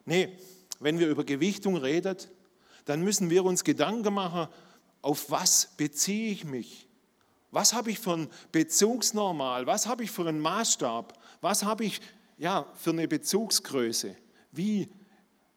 Nee, 0.05 0.37
wenn 0.81 0.99
wir 0.99 1.09
über 1.09 1.25
Gewichtung 1.25 1.77
reden, 1.77 2.17
dann 2.85 3.03
müssen 3.03 3.31
wir 3.31 3.45
uns 3.45 3.65
Gedanken 3.65 4.15
machen, 4.15 4.49
auf 5.01 5.31
was 5.31 5.73
beziehe 5.77 6.33
ich 6.33 6.45
mich? 6.45 6.89
Was 7.51 7.75
habe 7.75 7.91
ich 7.91 7.99
für 7.99 8.15
ein 8.15 8.29
Bezugsnormal? 8.51 9.67
Was 9.67 9.87
habe 9.87 10.05
ich 10.05 10.11
für 10.11 10.27
einen 10.27 10.41
Maßstab? 10.41 11.19
Was 11.41 11.65
habe 11.65 11.85
ich 11.85 12.01
ja, 12.39 12.67
für 12.75 12.91
eine 12.91 13.07
Bezugsgröße? 13.07 14.17
Wie, 14.53 14.89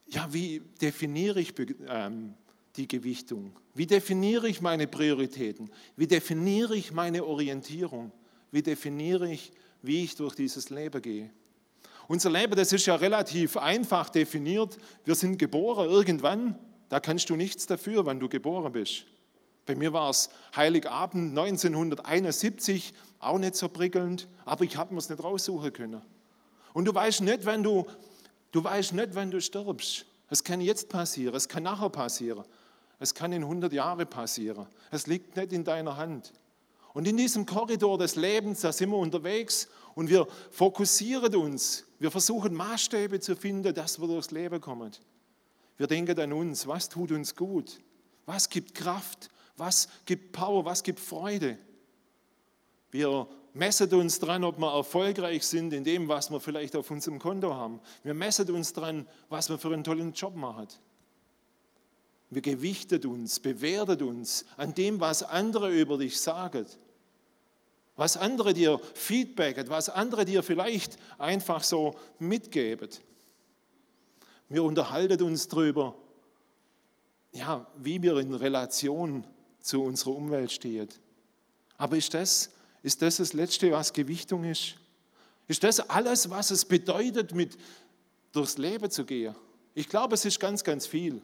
ja, 0.08 0.28
wie 0.32 0.62
definiere 0.82 1.40
ich 1.40 1.54
ähm, 1.88 2.34
die 2.76 2.88
Gewichtung? 2.88 3.54
Wie 3.74 3.88
definiere 3.88 4.50
ich 4.50 4.62
meine 4.62 4.88
Prioritäten? 4.88 5.70
Wie 5.96 6.08
definiere 6.08 6.76
ich 6.76 6.92
meine 6.92 7.24
Orientierung? 7.24 8.12
Wie 8.52 8.62
definiere 8.62 9.32
ich, 9.32 9.52
wie 9.82 10.04
ich 10.04 10.16
durch 10.16 10.36
dieses 10.36 10.70
Leben 10.70 11.02
gehe? 11.02 11.30
Unser 12.08 12.30
Leben, 12.30 12.56
das 12.56 12.72
ist 12.72 12.86
ja 12.86 12.96
relativ 12.96 13.58
einfach 13.58 14.10
definiert. 14.10 14.78
Wir 15.06 15.16
sind 15.16 15.38
geboren 15.38 15.90
irgendwann. 15.90 16.58
Da 16.96 17.02
kannst 17.02 17.30
du 17.30 17.36
nichts 17.36 17.66
dafür, 17.66 18.06
wann 18.06 18.22
du 18.22 18.30
geboren 18.30 18.72
bist. 18.72 19.04
Bei 19.66 19.76
mir 19.76 19.92
war 19.92 20.10
es 20.10 20.30
Heiligabend 20.56 21.38
1971, 21.38 22.94
auch 23.20 23.38
nicht 23.38 23.58
so 23.58 23.68
prickelnd, 23.68 24.30
aber 24.46 24.64
ich 24.64 24.78
habe 24.78 24.94
mir 24.94 25.00
es 25.00 25.10
nicht 25.10 25.22
raussuchen 25.22 25.74
können. 25.74 26.02
Und 26.72 26.86
du 26.86 26.96
weißt 26.96 27.20
nicht, 27.20 27.46
wenn 27.46 27.64
du, 27.64 27.86
du 28.54 28.64
weißt 28.64 28.94
nicht, 28.94 29.14
wenn 29.14 29.30
du 29.30 29.42
stirbst. 29.42 30.06
Es 30.30 30.42
kann 30.42 30.62
jetzt 30.62 30.88
passieren, 30.88 31.36
es 31.36 31.50
kann 31.50 31.64
nachher 31.64 31.90
passieren, 31.90 32.46
es 32.98 33.14
kann 33.14 33.34
in 33.34 33.44
100 33.44 33.74
Jahren 33.74 34.08
passieren. 34.10 34.66
Es 34.90 35.06
liegt 35.06 35.36
nicht 35.36 35.52
in 35.52 35.66
deiner 35.66 35.98
Hand. 35.98 36.32
Und 36.94 37.10
in 37.10 37.18
diesem 37.18 37.46
Korridor 37.46 37.98
des 37.98 38.16
Lebens, 38.16 38.62
da 38.62 38.72
sind 38.72 38.92
wir 38.92 38.98
unterwegs 38.98 39.68
und 39.96 40.10
wir 40.10 40.30
fokussieren 40.50 41.36
uns. 41.36 41.84
Wir 42.00 42.10
versuchen 42.10 42.54
Maßstäbe 42.54 43.20
zu 43.20 43.36
finden, 43.36 43.74
dass 43.74 44.00
wir 44.00 44.08
durchs 44.08 44.32
Leben 44.32 44.62
kommen. 44.62 44.94
Wir 45.78 45.88
denken 45.88 46.20
an 46.20 46.34
uns, 46.34 46.68
was 46.68 46.90
tut 46.90 47.12
uns 47.12 47.36
gut? 47.36 47.80
Was 48.26 48.50
gibt 48.50 48.76
Kraft? 48.76 49.30
Was 49.58 49.88
gibt 50.06 50.32
Power? 50.32 50.66
Was 50.66 50.84
gibt 50.84 51.00
Freude? 51.00 51.58
Wir 52.92 53.28
messen 53.54 53.94
uns 53.94 54.20
dran, 54.20 54.44
ob 54.44 54.60
wir 54.60 54.74
erfolgreich 54.74 55.46
sind 55.46 55.74
in 55.74 55.84
dem, 55.84 56.08
was 56.08 56.30
wir 56.30 56.40
vielleicht 56.40 56.76
auf 56.76 56.92
unserem 56.92 57.20
Konto 57.20 57.54
haben. 57.54 57.80
Wir 58.04 58.14
messen 58.14 58.50
uns 58.52 58.74
dran, 58.74 59.08
was 59.30 59.50
wir 59.50 59.58
für 59.58 59.74
einen 59.74 59.84
tollen 59.84 60.14
Job 60.14 60.36
machen. 60.36 60.68
Wir 62.30 62.42
gewichtet 62.42 63.06
uns, 63.06 63.40
bewertet 63.40 64.02
uns 64.02 64.46
an 64.58 64.74
dem, 64.74 65.00
was 65.00 65.24
andere 65.24 65.72
über 65.72 65.98
dich 65.98 66.20
sagen. 66.20 66.66
Was 67.96 68.18
andere 68.18 68.54
dir 68.54 68.80
feedbacken, 68.94 69.70
was 69.70 69.90
andere 69.90 70.26
dir 70.26 70.44
vielleicht 70.44 70.98
einfach 71.18 71.64
so 71.64 71.96
mitgeben. 72.20 72.90
Wir 74.56 74.64
unterhalten 74.64 75.22
uns 75.22 75.50
darüber, 75.50 75.96
ja, 77.34 77.68
wie 77.76 78.02
wir 78.02 78.16
in 78.20 78.34
Relation 78.34 79.28
zu 79.60 79.84
unserer 79.84 80.16
Umwelt 80.16 80.50
stehen. 80.50 80.88
Aber 81.78 81.98
ist 81.98 82.14
das, 82.14 82.52
ist 82.82 83.02
das 83.02 83.18
das 83.18 83.34
Letzte, 83.34 83.70
was 83.74 83.92
Gewichtung 83.92 84.46
ist? 84.46 84.76
Ist 85.50 85.66
das 85.66 85.82
alles, 85.82 86.30
was 86.30 86.52
es 86.52 86.64
bedeutet, 86.64 87.36
mit 87.36 87.58
durchs 88.32 88.58
Leben 88.58 88.90
zu 88.90 89.04
gehen? 89.04 89.36
Ich 89.74 89.90
glaube, 89.90 90.14
es 90.14 90.24
ist 90.24 90.40
ganz, 90.40 90.64
ganz 90.64 90.88
viel. 90.88 91.22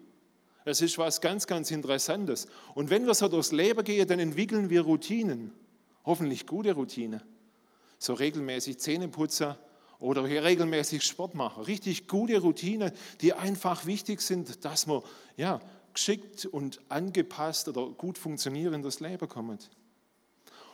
Es 0.65 0.81
ist 0.81 0.97
was 0.97 1.21
ganz, 1.21 1.47
ganz 1.47 1.71
Interessantes. 1.71 2.47
Und 2.75 2.89
wenn 2.89 3.05
wir 3.05 3.13
so 3.13 3.29
durchs 3.29 3.53
Leben 3.53 3.85
gehen, 3.85 4.09
dann 4.09 4.19
entwickeln 4.19 4.69
wir 4.69 4.81
Routinen. 4.81 5.53
Hoffentlich 6.03 6.45
gute 6.45 6.73
Routinen. 6.73 7.21
So 7.97 8.13
regelmäßig 8.13 8.77
Zähne 8.79 9.07
putzen 9.07 9.55
oder 10.01 10.23
regelmäßig 10.23 11.03
Sport 11.03 11.35
machen. 11.35 11.63
Richtig 11.63 12.07
gute 12.07 12.39
Routinen, 12.39 12.91
die 13.21 13.33
einfach 13.33 13.85
wichtig 13.85 14.21
sind, 14.21 14.65
dass 14.65 14.87
man 14.87 15.01
ja, 15.37 15.61
geschickt 15.93 16.45
und 16.45 16.81
angepasst 16.89 17.69
oder 17.69 17.87
gut 17.87 18.17
funktionierend 18.17 18.83
das 18.83 18.99
Leben 18.99 19.29
kommt. 19.29 19.69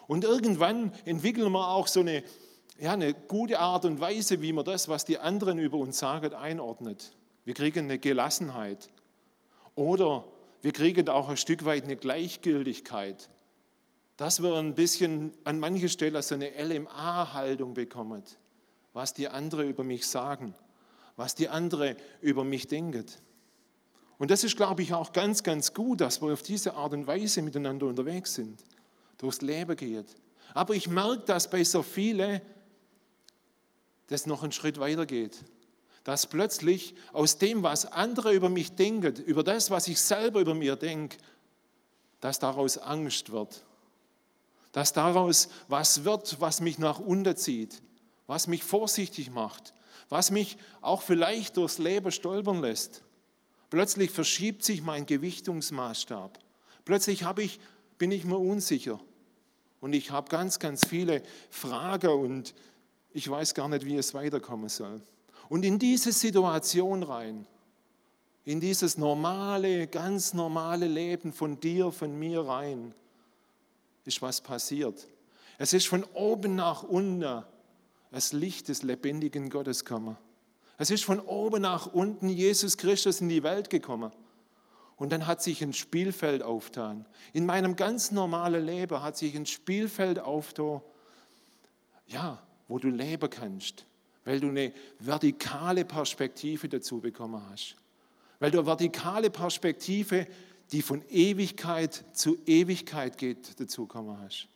Und 0.07 0.23
irgendwann 0.23 0.93
entwickeln 1.03 1.51
wir 1.51 1.67
auch 1.67 1.87
so 1.87 1.99
eine, 1.99 2.23
ja, 2.79 2.93
eine 2.93 3.13
gute 3.13 3.59
Art 3.59 3.83
und 3.83 3.99
Weise, 3.99 4.41
wie 4.41 4.53
man 4.53 4.63
das, 4.63 4.87
was 4.87 5.03
die 5.03 5.19
anderen 5.19 5.59
über 5.59 5.77
uns 5.77 5.99
sagen, 5.99 6.33
einordnet. 6.33 7.11
Wir 7.43 7.53
kriegen 7.53 7.85
eine 7.85 7.99
Gelassenheit. 7.99 8.89
Oder 9.75 10.23
wir 10.61 10.71
kriegen 10.71 11.09
auch 11.09 11.27
ein 11.27 11.37
Stück 11.37 11.65
weit 11.65 11.83
eine 11.83 11.97
Gleichgültigkeit. 11.97 13.29
Dass 14.15 14.41
wir 14.41 14.55
ein 14.55 14.73
bisschen 14.73 15.33
an 15.43 15.59
mancher 15.59 15.89
Stelle 15.89 16.21
so 16.21 16.35
eine 16.35 16.49
LMA-Haltung 16.57 17.73
bekommen. 17.73 18.23
Was 18.97 19.13
die 19.13 19.27
anderen 19.27 19.69
über 19.69 19.83
mich 19.83 20.07
sagen. 20.07 20.55
Was 21.17 21.35
die 21.35 21.49
anderen 21.49 21.95
über 22.19 22.43
mich 22.43 22.67
denken. 22.67 23.05
Und 24.17 24.31
das 24.31 24.43
ist, 24.43 24.57
glaube 24.57 24.81
ich, 24.81 24.91
auch 24.91 25.13
ganz, 25.13 25.43
ganz 25.43 25.75
gut, 25.75 26.01
dass 26.01 26.19
wir 26.19 26.33
auf 26.33 26.41
diese 26.41 26.73
Art 26.73 26.93
und 26.93 27.05
Weise 27.05 27.43
miteinander 27.43 27.85
unterwegs 27.85 28.33
sind, 28.33 28.59
durchs 29.19 29.43
Leben 29.43 29.75
geht. 29.75 30.07
Aber 30.55 30.73
ich 30.73 30.87
merke, 30.87 31.19
dass 31.27 31.47
bei 31.47 31.63
so 31.63 31.83
vielen 31.83 32.41
das 34.07 34.25
noch 34.25 34.41
einen 34.41 34.51
Schritt 34.51 34.79
weiter 34.79 35.05
geht. 35.05 35.43
Dass 36.03 36.25
plötzlich 36.25 36.95
aus 37.13 37.37
dem, 37.37 37.61
was 37.61 37.85
andere 37.85 38.33
über 38.33 38.49
mich 38.49 38.71
denken, 38.71 39.15
über 39.25 39.43
das, 39.43 39.69
was 39.69 39.87
ich 39.87 40.01
selber 40.01 40.39
über 40.39 40.55
mir 40.55 40.75
denke, 40.75 41.17
dass 42.19 42.39
daraus 42.39 42.79
Angst 42.79 43.31
wird. 43.31 43.63
Dass 44.71 44.91
daraus 44.91 45.49
was 45.67 46.03
wird, 46.03 46.41
was 46.41 46.61
mich 46.61 46.79
nach 46.79 46.97
unten 46.97 47.37
zieht, 47.37 47.83
was 48.27 48.47
mich 48.47 48.63
vorsichtig 48.63 49.31
macht, 49.31 49.73
was 50.09 50.31
mich 50.31 50.57
auch 50.81 51.01
vielleicht 51.01 51.57
durchs 51.57 51.79
Leben 51.79 52.11
stolpern 52.11 52.61
lässt. 52.61 53.03
Plötzlich 53.69 54.11
verschiebt 54.11 54.63
sich 54.63 54.81
mein 54.81 55.05
Gewichtungsmaßstab. 55.05 56.39
Plötzlich 56.85 57.25
ich, 57.37 57.59
bin 57.97 58.11
ich 58.11 58.23
mir 58.23 58.37
unsicher. 58.37 58.99
Und 59.81 59.93
ich 59.93 60.11
habe 60.11 60.29
ganz, 60.29 60.59
ganz 60.59 60.87
viele 60.87 61.21
Fragen 61.49 62.09
und 62.09 62.53
ich 63.11 63.29
weiß 63.29 63.53
gar 63.53 63.67
nicht, 63.67 63.85
wie 63.85 63.97
es 63.97 64.13
weiterkommen 64.13 64.69
soll. 64.69 65.01
Und 65.49 65.63
in 65.63 65.79
diese 65.79 66.11
Situation 66.11 67.03
rein, 67.03 67.45
in 68.45 68.59
dieses 68.59 68.97
normale, 68.97 69.87
ganz 69.87 70.33
normale 70.33 70.87
Leben 70.87 71.33
von 71.33 71.59
dir, 71.59 71.91
von 71.91 72.17
mir 72.17 72.41
rein, 72.41 72.93
ist 74.05 74.21
was 74.21 74.39
passiert. 74.39 75.07
Es 75.57 75.73
ist 75.73 75.87
von 75.87 76.03
oben 76.13 76.55
nach 76.55 76.83
unten 76.83 77.43
das 78.11 78.33
Licht 78.33 78.67
des 78.67 78.83
lebendigen 78.83 79.49
Gottes 79.49 79.85
gekommen. 79.85 80.17
Es 80.77 80.91
ist 80.91 81.03
von 81.03 81.19
oben 81.19 81.61
nach 81.61 81.87
unten 81.87 82.29
Jesus 82.29 82.77
Christus 82.77 83.21
in 83.21 83.29
die 83.29 83.43
Welt 83.43 83.69
gekommen. 83.69 84.11
Und 84.95 85.11
dann 85.11 85.27
hat 85.27 85.43
sich 85.43 85.61
ein 85.61 85.73
Spielfeld 85.73 86.41
aufgetan. 86.41 87.05
In 87.33 87.45
meinem 87.45 87.75
ganz 87.75 88.11
normalen 88.11 88.65
Leben 88.65 89.01
hat 89.01 89.17
sich 89.17 89.35
ein 89.35 89.45
Spielfeld 89.45 90.19
aufgetan, 90.19 90.81
ja, 92.07 92.41
wo 92.67 92.79
du 92.79 92.89
leben 92.89 93.29
kannst, 93.29 93.85
weil 94.25 94.39
du 94.39 94.47
eine 94.47 94.73
vertikale 94.99 95.85
Perspektive 95.85 96.67
dazu 96.67 96.99
bekommen 96.99 97.41
hast. 97.49 97.75
Weil 98.39 98.51
du 98.51 98.59
eine 98.59 98.67
vertikale 98.67 99.29
Perspektive, 99.29 100.27
die 100.71 100.81
von 100.81 101.03
Ewigkeit 101.09 102.05
zu 102.13 102.37
Ewigkeit 102.45 103.17
geht, 103.17 103.59
dazu 103.59 103.85
bekommen 103.85 104.19
hast. 104.19 104.47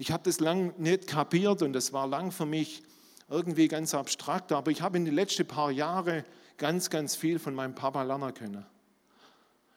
Ich 0.00 0.10
habe 0.10 0.22
das 0.22 0.40
lang 0.40 0.72
nicht 0.78 1.08
kapiert 1.08 1.60
und 1.60 1.74
das 1.74 1.92
war 1.92 2.06
lang 2.06 2.32
für 2.32 2.46
mich 2.46 2.82
irgendwie 3.28 3.68
ganz 3.68 3.92
abstrakt, 3.92 4.50
aber 4.50 4.70
ich 4.70 4.80
habe 4.80 4.96
in 4.96 5.04
den 5.04 5.12
letzten 5.12 5.46
paar 5.46 5.70
Jahren 5.70 6.24
ganz, 6.56 6.88
ganz 6.88 7.16
viel 7.16 7.38
von 7.38 7.54
meinem 7.54 7.74
Papa 7.74 8.02
lernen 8.02 8.32
können. 8.32 8.64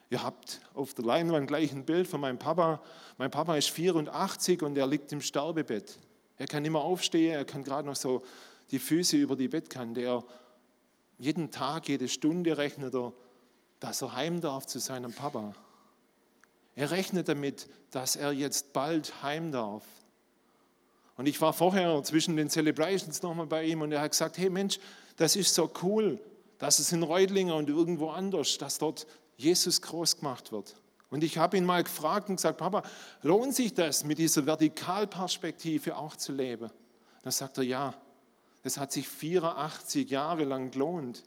Ihr 0.10 0.24
habt 0.24 0.62
auf 0.76 0.94
der 0.94 1.04
Leinwand 1.04 1.50
gleich 1.50 1.74
ein 1.74 1.84
Bild 1.84 2.08
von 2.08 2.22
meinem 2.22 2.40
Papa. 2.40 2.82
Mein 3.18 3.32
Papa 3.32 3.58
ist 3.58 3.70
84 3.72 4.62
und 4.62 4.78
er 4.78 4.88
liegt 4.88 5.12
im 5.12 5.20
Sterbebett. 5.20 6.00
Er 6.38 6.48
kann 6.48 6.64
nicht 6.64 6.72
mehr 6.72 6.80
aufstehen, 6.80 7.34
er 7.34 7.44
kann 7.44 7.66
gerade 7.66 7.86
noch 7.86 7.98
so 7.98 8.24
die 8.72 8.80
Füße 8.80 9.18
über 9.18 9.36
die 9.36 9.50
Bettkante. 9.50 10.00
Er, 10.04 10.24
jeden 11.18 11.52
Tag, 11.52 11.90
jede 11.90 12.08
Stunde 12.08 12.58
rechnet 12.58 12.96
er, 12.96 13.12
dass 13.82 14.02
er 14.02 14.16
heim 14.16 14.40
darf 14.40 14.68
zu 14.68 14.80
seinem 14.80 15.12
Papa. 15.12 15.52
Er 16.76 16.92
rechnet 16.92 17.28
damit, 17.28 17.68
dass 17.92 18.16
er 18.16 18.32
jetzt 18.32 18.72
bald 18.72 19.22
heim 19.22 19.52
darf. 19.52 19.84
Und 21.16 21.28
ich 21.28 21.40
war 21.42 21.54
vorher 21.54 22.02
zwischen 22.04 22.36
den 22.36 22.50
Celebrations 22.50 23.22
nochmal 23.22 23.46
bei 23.46 23.66
ihm 23.66 23.82
und 23.82 23.92
er 23.92 24.02
hat 24.02 24.12
gesagt, 24.12 24.38
hey 24.38 24.50
Mensch, 24.50 24.80
das 25.16 25.36
ist 25.36 25.54
so 25.54 25.72
cool, 25.84 26.20
dass 26.58 26.80
es 26.80 26.92
in 26.92 27.04
Reutlinger 27.04 27.56
und 27.56 27.70
irgendwo 27.70 28.10
anders, 28.10 28.58
dass 28.58 28.78
dort 28.80 29.06
Jesus 29.38 29.82
groß 29.82 30.18
gemacht 30.18 30.52
wird. 30.52 30.76
Und 31.10 31.24
ich 31.24 31.38
habe 31.38 31.58
ihn 31.58 31.66
mal 31.66 31.84
gefragt 31.84 32.30
und 32.30 32.38
gesagt, 32.38 32.58
Papa, 32.58 32.82
lohnt 33.22 33.54
sich 33.54 33.74
das, 33.74 34.04
mit 34.04 34.18
dieser 34.18 34.48
Vertikalperspektive 34.48 35.96
auch 35.96 36.16
zu 36.16 36.32
leben? 36.32 36.72
Dann 37.22 37.32
sagt 37.32 37.60
er, 37.60 37.64
ja, 37.64 37.94
es 38.64 38.80
hat 38.80 38.92
sich 38.92 39.08
84 39.08 40.10
Jahre 40.10 40.44
lang 40.46 40.72
gelohnt. 40.72 41.24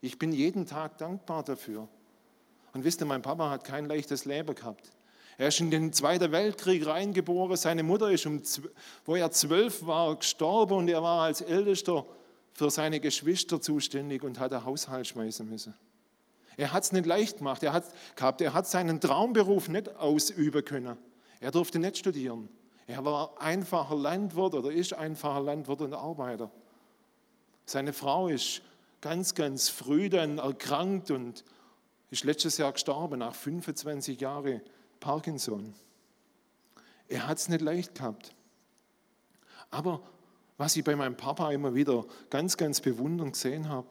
Ich 0.00 0.18
bin 0.18 0.32
jeden 0.32 0.64
Tag 0.64 0.96
dankbar 0.96 1.42
dafür. 1.42 1.88
Und 2.72 2.84
wisst 2.84 3.02
ihr, 3.02 3.06
mein 3.06 3.20
Papa 3.20 3.50
hat 3.50 3.64
kein 3.64 3.86
leichtes 3.86 4.24
Leben 4.24 4.54
gehabt. 4.54 4.90
Er 5.38 5.48
ist 5.48 5.60
in 5.60 5.70
den 5.70 5.92
Zweiten 5.92 6.32
Weltkrieg 6.32 6.84
reingeboren. 6.84 7.56
Seine 7.56 7.84
Mutter 7.84 8.10
ist, 8.10 8.26
um, 8.26 8.42
wo 9.04 9.14
er 9.14 9.30
zwölf 9.30 9.86
war, 9.86 10.16
gestorben 10.16 10.74
und 10.74 10.88
er 10.88 11.00
war 11.00 11.22
als 11.22 11.40
Ältester 11.40 12.04
für 12.52 12.70
seine 12.70 12.98
Geschwister 12.98 13.60
zuständig 13.60 14.24
und 14.24 14.40
hat 14.40 14.50
den 14.50 14.64
Haushalt 14.64 15.06
schmeißen 15.06 15.48
müssen. 15.48 15.74
Er 16.56 16.72
hat 16.72 16.82
es 16.82 16.90
nicht 16.90 17.06
leicht 17.06 17.38
gemacht. 17.38 17.62
Er 17.62 17.72
hat, 17.72 17.84
gehabt. 18.16 18.40
er 18.40 18.52
hat 18.52 18.66
seinen 18.66 19.00
Traumberuf 19.00 19.68
nicht 19.68 19.94
ausüben 19.94 20.64
können. 20.64 20.98
Er 21.38 21.52
durfte 21.52 21.78
nicht 21.78 21.98
studieren. 21.98 22.48
Er 22.88 23.04
war 23.04 23.40
einfacher 23.40 23.94
Landwirt 23.94 24.54
oder 24.54 24.72
ist 24.72 24.92
einfacher 24.92 25.40
Landwirt 25.40 25.82
und 25.82 25.94
Arbeiter. 25.94 26.50
Seine 27.64 27.92
Frau 27.92 28.26
ist 28.26 28.62
ganz, 29.00 29.36
ganz 29.36 29.68
früh 29.68 30.08
dann 30.08 30.38
erkrankt 30.38 31.12
und 31.12 31.44
ist 32.10 32.24
letztes 32.24 32.58
Jahr 32.58 32.72
gestorben, 32.72 33.20
nach 33.20 33.36
25 33.36 34.20
Jahren 34.20 34.62
Parkinson. 35.00 35.74
Er 37.08 37.26
hat 37.26 37.38
es 37.38 37.48
nicht 37.48 37.62
leicht 37.62 37.94
gehabt. 37.94 38.34
Aber 39.70 40.02
was 40.56 40.76
ich 40.76 40.84
bei 40.84 40.96
meinem 40.96 41.16
Papa 41.16 41.52
immer 41.52 41.74
wieder 41.74 42.04
ganz, 42.30 42.56
ganz 42.56 42.80
bewundernd 42.80 43.32
gesehen 43.32 43.68
habe, 43.68 43.88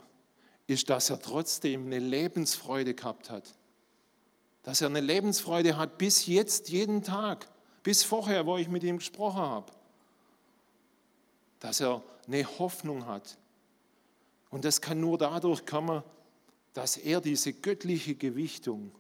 ist, 0.68 0.90
dass 0.90 1.10
er 1.10 1.20
trotzdem 1.20 1.86
eine 1.86 2.00
Lebensfreude 2.00 2.94
gehabt 2.94 3.30
hat. 3.30 3.56
Dass 4.64 4.82
er 4.82 4.90
eine 4.90 5.00
Lebensfreude 5.00 5.78
hat 5.78 5.98
bis 5.98 6.26
jetzt, 6.26 6.70
jeden 6.70 7.04
Tag, 7.04 7.48
bis 7.84 8.04
vorher, 8.04 8.46
wo 8.46 8.58
ich 8.58 8.68
mit 8.68 8.84
ihm 8.84 8.98
gesprochen 8.98 9.42
habe. 9.42 9.72
Dass 11.60 11.80
er 11.80 12.04
eine 12.28 12.46
Hoffnung 12.60 13.06
hat. 13.06 13.38
Und 14.50 14.66
das 14.66 14.82
kann 14.82 15.00
nur 15.00 15.18
dadurch 15.18 15.66
kommen, 15.66 16.04
dass 16.74 16.98
er 16.98 17.22
diese 17.22 17.54
göttliche 17.54 18.16
Gewichtung 18.16 18.92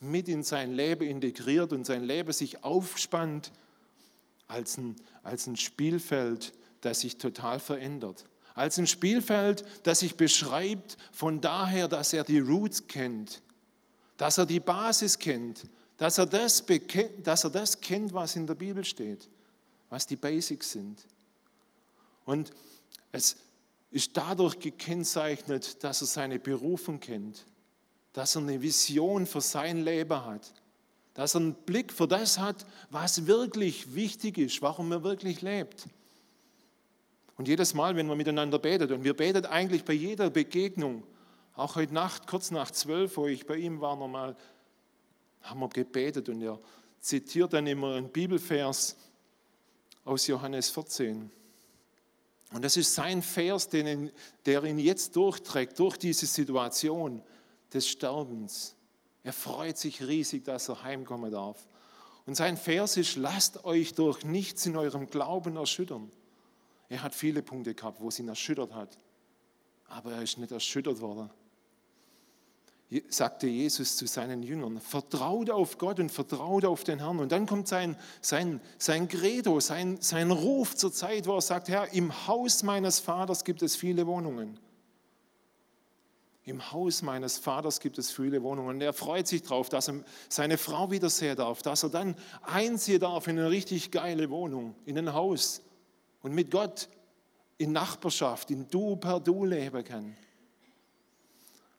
mit 0.00 0.28
in 0.28 0.42
sein 0.42 0.72
Leben 0.72 1.08
integriert 1.08 1.72
und 1.72 1.86
sein 1.86 2.04
Leben 2.04 2.32
sich 2.32 2.64
aufspannt 2.64 3.52
als 4.46 4.76
ein, 4.76 4.96
als 5.22 5.46
ein 5.46 5.56
Spielfeld, 5.56 6.52
das 6.80 7.00
sich 7.00 7.18
total 7.18 7.58
verändert. 7.58 8.26
Als 8.54 8.78
ein 8.78 8.86
Spielfeld, 8.86 9.64
das 9.82 10.00
sich 10.00 10.16
beschreibt 10.16 10.96
von 11.12 11.40
daher, 11.40 11.88
dass 11.88 12.12
er 12.12 12.24
die 12.24 12.38
Roots 12.38 12.86
kennt, 12.86 13.42
dass 14.16 14.38
er 14.38 14.46
die 14.46 14.60
Basis 14.60 15.18
kennt, 15.18 15.64
dass 15.98 16.18
er 16.18 16.26
das, 16.26 16.64
dass 17.22 17.44
er 17.44 17.50
das 17.50 17.80
kennt, 17.80 18.12
was 18.12 18.36
in 18.36 18.46
der 18.46 18.54
Bibel 18.54 18.84
steht, 18.84 19.28
was 19.88 20.06
die 20.06 20.16
Basics 20.16 20.72
sind. 20.72 21.06
Und 22.24 22.50
es 23.12 23.36
ist 23.90 24.16
dadurch 24.16 24.58
gekennzeichnet, 24.58 25.82
dass 25.82 26.02
er 26.02 26.06
seine 26.06 26.38
Berufung 26.38 27.00
kennt, 27.00 27.46
dass 28.16 28.34
er 28.34 28.40
eine 28.40 28.62
Vision 28.62 29.26
für 29.26 29.42
sein 29.42 29.84
Leben 29.84 30.24
hat, 30.24 30.50
dass 31.12 31.34
er 31.34 31.42
einen 31.42 31.54
Blick 31.54 31.92
für 31.92 32.08
das 32.08 32.38
hat, 32.38 32.64
was 32.88 33.26
wirklich 33.26 33.94
wichtig 33.94 34.38
ist, 34.38 34.62
warum 34.62 34.90
er 34.90 35.04
wirklich 35.04 35.42
lebt. 35.42 35.86
Und 37.36 37.46
jedes 37.46 37.74
Mal, 37.74 37.94
wenn 37.94 38.06
wir 38.06 38.16
miteinander 38.16 38.58
betet, 38.58 38.90
und 38.90 39.04
wir 39.04 39.12
beten 39.12 39.44
eigentlich 39.44 39.84
bei 39.84 39.92
jeder 39.92 40.30
Begegnung, 40.30 41.02
auch 41.56 41.76
heute 41.76 41.92
Nacht, 41.92 42.26
kurz 42.26 42.50
nach 42.50 42.70
zwölf, 42.70 43.18
wo 43.18 43.26
ich 43.26 43.44
bei 43.44 43.56
ihm 43.56 43.82
war, 43.82 43.96
nochmal, 43.96 44.34
haben 45.42 45.60
wir 45.60 45.68
gebetet 45.68 46.30
und 46.30 46.40
er 46.40 46.58
zitiert 47.00 47.52
dann 47.52 47.66
immer 47.66 47.96
einen 47.96 48.08
Bibelvers 48.08 48.96
aus 50.06 50.26
Johannes 50.26 50.70
14. 50.70 51.30
Und 52.54 52.64
das 52.64 52.78
ist 52.78 52.94
sein 52.94 53.20
Vers, 53.20 53.68
den, 53.68 54.10
der 54.46 54.64
ihn 54.64 54.78
jetzt 54.78 55.14
durchträgt, 55.16 55.78
durch 55.78 55.98
diese 55.98 56.24
Situation 56.24 57.22
des 57.72 57.88
Sterbens. 57.88 58.74
Er 59.22 59.32
freut 59.32 59.76
sich 59.76 60.06
riesig, 60.06 60.44
dass 60.44 60.68
er 60.68 60.82
heimkommen 60.82 61.32
darf. 61.32 61.66
Und 62.26 62.36
sein 62.36 62.56
Vers 62.56 62.96
ist, 62.96 63.16
lasst 63.16 63.64
euch 63.64 63.94
durch 63.94 64.24
nichts 64.24 64.66
in 64.66 64.76
eurem 64.76 65.08
Glauben 65.08 65.56
erschüttern. 65.56 66.10
Er 66.88 67.02
hat 67.02 67.14
viele 67.14 67.42
Punkte 67.42 67.74
gehabt, 67.74 68.00
wo 68.00 68.08
es 68.08 68.18
ihn 68.18 68.28
erschüttert 68.28 68.74
hat. 68.74 68.98
Aber 69.88 70.12
er 70.12 70.22
ist 70.22 70.38
nicht 70.38 70.52
erschüttert 70.52 71.00
worden. 71.00 71.30
Sagte 73.08 73.48
Jesus 73.48 73.96
zu 73.96 74.06
seinen 74.06 74.44
Jüngern, 74.44 74.80
vertraut 74.80 75.50
auf 75.50 75.76
Gott 75.76 75.98
und 75.98 76.10
vertraut 76.10 76.64
auf 76.64 76.84
den 76.84 77.00
Herrn. 77.00 77.18
Und 77.18 77.32
dann 77.32 77.46
kommt 77.46 77.66
sein, 77.66 77.96
sein, 78.20 78.60
sein 78.78 79.08
Credo, 79.08 79.58
sein, 79.58 79.98
sein 80.00 80.30
Ruf 80.30 80.76
zur 80.76 80.92
Zeit, 80.92 81.26
wo 81.26 81.34
er 81.34 81.40
sagt, 81.40 81.68
Herr, 81.68 81.92
im 81.92 82.26
Haus 82.28 82.62
meines 82.62 83.00
Vaters 83.00 83.44
gibt 83.44 83.62
es 83.62 83.74
viele 83.74 84.06
Wohnungen. 84.06 84.58
Im 86.46 86.70
Haus 86.70 87.02
meines 87.02 87.38
Vaters 87.38 87.80
gibt 87.80 87.98
es 87.98 88.12
viele 88.12 88.40
Wohnungen. 88.40 88.76
Und 88.76 88.80
er 88.80 88.92
freut 88.92 89.26
sich 89.26 89.42
darauf, 89.42 89.68
dass 89.68 89.88
er 89.88 90.04
seine 90.28 90.56
Frau 90.56 90.92
wiedersehen 90.92 91.36
darf, 91.36 91.60
dass 91.60 91.82
er 91.82 91.88
dann 91.88 92.14
einziehen 92.42 93.00
darf 93.00 93.26
in 93.26 93.36
eine 93.36 93.50
richtig 93.50 93.90
geile 93.90 94.30
Wohnung, 94.30 94.76
in 94.84 94.96
ein 94.96 95.12
Haus 95.12 95.60
und 96.22 96.32
mit 96.32 96.52
Gott 96.52 96.88
in 97.58 97.72
Nachbarschaft, 97.72 98.52
in 98.52 98.68
Du 98.68 98.94
per 98.94 99.18
Du 99.18 99.44
leben 99.44 99.82
kann. 99.82 100.16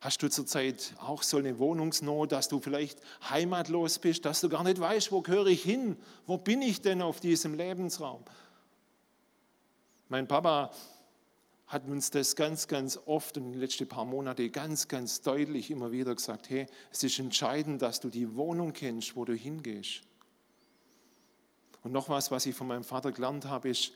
Hast 0.00 0.22
du 0.22 0.28
zurzeit 0.28 0.92
auch 1.00 1.22
so 1.22 1.38
eine 1.38 1.58
Wohnungsnot, 1.58 2.30
dass 2.30 2.48
du 2.48 2.60
vielleicht 2.60 3.00
heimatlos 3.30 3.98
bist, 3.98 4.26
dass 4.26 4.42
du 4.42 4.50
gar 4.50 4.64
nicht 4.64 4.78
weißt, 4.78 5.10
wo 5.10 5.22
gehöre 5.22 5.46
ich 5.46 5.62
hin? 5.62 5.96
Wo 6.26 6.36
bin 6.36 6.60
ich 6.60 6.82
denn 6.82 7.00
auf 7.00 7.20
diesem 7.20 7.54
Lebensraum? 7.54 8.22
Mein 10.10 10.28
Papa 10.28 10.72
hat 11.68 11.86
uns 11.86 12.10
das 12.10 12.34
ganz, 12.34 12.66
ganz 12.66 12.98
oft 13.06 13.36
in 13.36 13.52
den 13.52 13.60
letzten 13.60 13.86
paar 13.86 14.06
Monaten 14.06 14.50
ganz, 14.50 14.88
ganz 14.88 15.20
deutlich 15.20 15.70
immer 15.70 15.92
wieder 15.92 16.14
gesagt, 16.14 16.48
hey, 16.48 16.66
es 16.90 17.04
ist 17.04 17.18
entscheidend, 17.18 17.82
dass 17.82 18.00
du 18.00 18.08
die 18.08 18.34
Wohnung 18.36 18.72
kennst, 18.72 19.16
wo 19.16 19.26
du 19.26 19.34
hingehst. 19.34 20.00
Und 21.82 21.92
noch 21.92 22.08
was, 22.08 22.30
was 22.30 22.46
ich 22.46 22.54
von 22.54 22.66
meinem 22.66 22.84
Vater 22.84 23.12
gelernt 23.12 23.44
habe, 23.44 23.68
ist, 23.68 23.92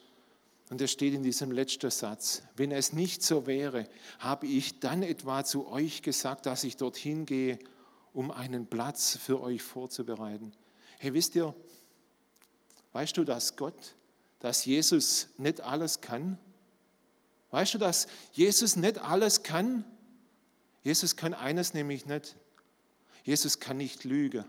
und 0.68 0.80
es 0.80 0.92
steht 0.92 1.14
in 1.14 1.22
diesem 1.22 1.50
letzten 1.50 1.90
Satz, 1.90 2.42
wenn 2.56 2.72
es 2.72 2.92
nicht 2.92 3.22
so 3.22 3.46
wäre, 3.46 3.88
habe 4.18 4.46
ich 4.46 4.78
dann 4.80 5.02
etwa 5.02 5.44
zu 5.44 5.66
euch 5.68 6.02
gesagt, 6.02 6.46
dass 6.46 6.64
ich 6.64 6.76
dorthin 6.76 7.26
gehe, 7.26 7.58
um 8.12 8.30
einen 8.30 8.66
Platz 8.66 9.16
für 9.16 9.40
euch 9.40 9.62
vorzubereiten. 9.62 10.52
Hey, 10.98 11.14
wisst 11.14 11.34
ihr, 11.34 11.54
weißt 12.92 13.16
du, 13.16 13.24
dass 13.24 13.56
Gott, 13.56 13.96
dass 14.40 14.64
Jesus 14.64 15.28
nicht 15.38 15.62
alles 15.62 16.00
kann? 16.00 16.38
Weißt 17.52 17.74
du, 17.74 17.78
dass 17.78 18.08
Jesus 18.32 18.74
nicht 18.76 18.98
alles 18.98 19.44
kann? 19.44 19.84
Jesus 20.82 21.14
kann 21.16 21.34
eines 21.34 21.74
nämlich 21.74 22.06
nicht. 22.06 22.34
Jesus 23.24 23.60
kann 23.60 23.76
nicht 23.76 24.02
lügen. 24.04 24.44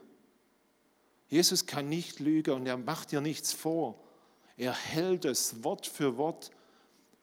Jesus 1.28 1.66
kann 1.66 1.90
nicht 1.90 2.20
lügen 2.20 2.52
und 2.56 2.66
er 2.66 2.78
macht 2.78 3.12
dir 3.12 3.22
nichts 3.22 3.54
vor. 3.54 4.02
Er 4.56 4.74
hält 4.74 5.26
es 5.26 5.64
Wort 5.64 5.86
für 5.86 6.18
Wort, 6.18 6.52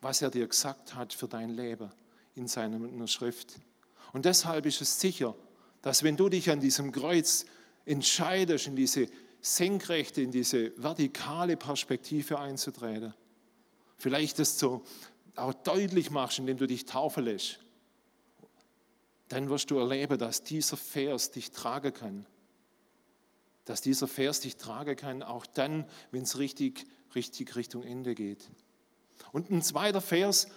was 0.01 0.23
er 0.23 0.31
dir 0.31 0.47
gesagt 0.47 0.95
hat 0.95 1.13
für 1.13 1.29
dein 1.29 1.51
Leben 1.51 1.91
in 2.35 2.47
seiner 2.47 3.07
Schrift. 3.09 3.55
Und 4.13 4.27
deshalb 4.27 4.67
ist 4.67 4.81
es 4.81 5.01
sicher, 5.01 5.35
dass 5.83 6.03
wenn 6.03 6.17
du 6.17 6.29
dich 6.29 6.51
an 6.51 6.61
diesem 6.61 6.93
Kreuz 6.93 7.47
entscheidest, 7.87 8.67
in 8.67 8.77
diese 8.77 9.09
senkrechte, 9.41 10.21
in 10.21 10.31
diese 10.31 10.73
vertikale 10.77 11.57
Perspektive 11.57 12.39
einzutreten, 12.39 13.15
vielleicht 13.97 14.39
das 14.39 14.59
so 14.59 14.85
auch 15.37 15.55
deutlich 15.55 16.11
machst, 16.11 16.39
indem 16.39 16.59
du 16.59 16.67
dich 16.67 16.85
taufen 16.85 17.25
lässt, 17.25 17.61
dann 19.29 19.49
wirst 19.49 19.71
du 19.71 19.79
erleben, 19.79 20.19
dass 20.19 20.43
dieser 20.43 20.77
Vers 20.77 21.31
dich 21.31 21.53
tragen 21.53 21.95
kann. 21.95 22.27
Dass 23.65 23.81
dieser 23.81 24.09
Vers 24.09 24.41
dich 24.41 24.57
tragen 24.57 24.97
kann, 24.97 25.23
auch 25.23 25.47
dann, 25.47 25.85
wenn 26.11 26.23
es 26.23 26.39
richtig, 26.39 26.87
richtig 27.15 27.55
Richtung 27.55 27.85
Ende 27.85 28.15
geht. 28.15 28.51
Und 29.33 29.51
ein 29.51 29.63
zweiter 29.63 30.01
Vers, 30.01 30.49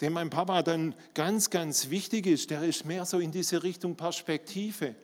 der 0.00 0.10
mein 0.10 0.30
Papa 0.30 0.62
dann 0.62 0.94
ganz, 1.14 1.50
ganz 1.50 1.90
wichtig 1.90 2.26
ist, 2.26 2.50
der 2.50 2.62
ist 2.62 2.84
mehr 2.84 3.04
so 3.04 3.18
in 3.18 3.32
diese 3.32 3.62
Richtung 3.62 3.96
Perspektive 3.96 4.94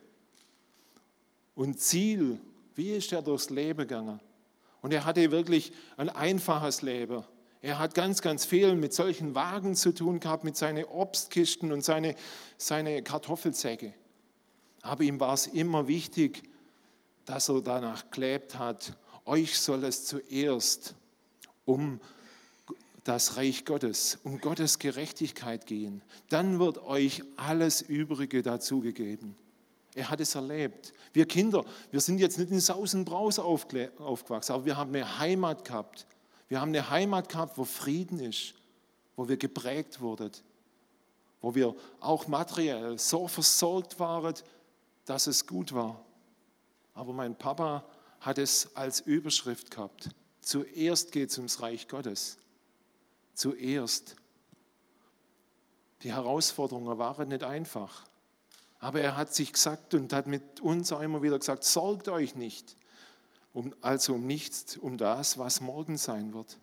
und 1.54 1.80
Ziel. 1.80 2.38
Wie 2.74 2.92
ist 2.92 3.12
er 3.12 3.22
durchs 3.22 3.50
Leben 3.50 3.78
gegangen? 3.78 4.20
Und 4.82 4.92
er 4.92 5.04
hatte 5.04 5.30
wirklich 5.30 5.72
ein 5.96 6.08
einfaches 6.08 6.82
Leben. 6.82 7.24
Er 7.62 7.78
hat 7.78 7.94
ganz, 7.94 8.22
ganz 8.22 8.46
viel 8.46 8.74
mit 8.74 8.94
solchen 8.94 9.34
Wagen 9.34 9.74
zu 9.74 9.92
tun 9.92 10.18
gehabt, 10.18 10.44
mit 10.44 10.56
seinen 10.56 10.84
Obstkisten 10.84 11.72
und 11.72 11.84
seine, 11.84 12.14
seine 12.56 13.02
Kartoffelsäcke. 13.02 13.92
Aber 14.82 15.02
ihm 15.02 15.20
war 15.20 15.34
es 15.34 15.46
immer 15.46 15.86
wichtig, 15.86 16.42
dass 17.26 17.50
er 17.50 17.60
danach 17.60 18.10
gelebt 18.10 18.58
hat, 18.58 18.96
euch 19.26 19.58
soll 19.60 19.84
es 19.84 20.06
zuerst 20.06 20.94
um 21.66 22.00
das 23.04 23.36
Reich 23.36 23.64
Gottes, 23.64 24.18
um 24.24 24.40
Gottes 24.40 24.78
Gerechtigkeit 24.78 25.66
gehen. 25.66 26.02
Dann 26.28 26.58
wird 26.58 26.78
euch 26.78 27.22
alles 27.36 27.82
Übrige 27.82 28.42
dazugegeben. 28.42 29.36
Er 29.94 30.10
hat 30.10 30.20
es 30.20 30.34
erlebt. 30.34 30.92
Wir 31.12 31.26
Kinder, 31.26 31.64
wir 31.90 32.00
sind 32.00 32.18
jetzt 32.18 32.38
nicht 32.38 32.50
in 32.50 32.60
Saus 32.60 32.94
und 32.94 33.04
Braus 33.04 33.38
aufgewachsen, 33.38 34.52
aber 34.52 34.64
wir 34.64 34.76
haben 34.76 34.94
eine 34.94 35.18
Heimat 35.18 35.64
gehabt. 35.64 36.06
Wir 36.50 36.60
haben 36.60 36.70
eine 36.70 36.90
Heimat 36.90 37.28
gehabt, 37.28 37.56
wo 37.58 37.64
Frieden 37.64 38.18
ist, 38.18 38.54
wo 39.14 39.28
wir 39.28 39.36
geprägt 39.36 40.00
wurden, 40.00 40.32
wo 41.40 41.54
wir 41.54 41.76
auch 42.00 42.26
materiell 42.26 42.98
so 42.98 43.28
versorgt 43.28 44.00
waren, 44.00 44.34
dass 45.04 45.28
es 45.28 45.46
gut 45.46 45.72
war. 45.72 46.04
Aber 46.92 47.12
mein 47.12 47.38
Papa 47.38 47.84
hat 48.18 48.38
es 48.38 48.74
als 48.74 48.98
Überschrift 48.98 49.70
gehabt. 49.70 50.10
Zuerst 50.40 51.12
geht 51.12 51.30
es 51.30 51.38
ums 51.38 51.62
Reich 51.62 51.86
Gottes. 51.86 52.36
Zuerst. 53.34 54.16
Die 56.02 56.12
Herausforderungen 56.12 56.98
waren 56.98 57.28
nicht 57.28 57.44
einfach. 57.44 58.06
Aber 58.80 59.00
er 59.00 59.16
hat 59.16 59.32
sich 59.32 59.52
gesagt 59.52 59.94
und 59.94 60.12
hat 60.12 60.26
mit 60.26 60.58
uns 60.58 60.90
auch 60.90 61.00
immer 61.00 61.22
wieder 61.22 61.38
gesagt, 61.38 61.62
sorgt 61.62 62.08
euch 62.08 62.34
nicht, 62.34 62.76
um, 63.52 63.74
also 63.80 64.14
um 64.14 64.26
nichts, 64.26 64.76
um 64.76 64.96
das, 64.96 65.38
was 65.38 65.60
morgen 65.60 65.96
sein 65.96 66.32
wird. 66.32 66.58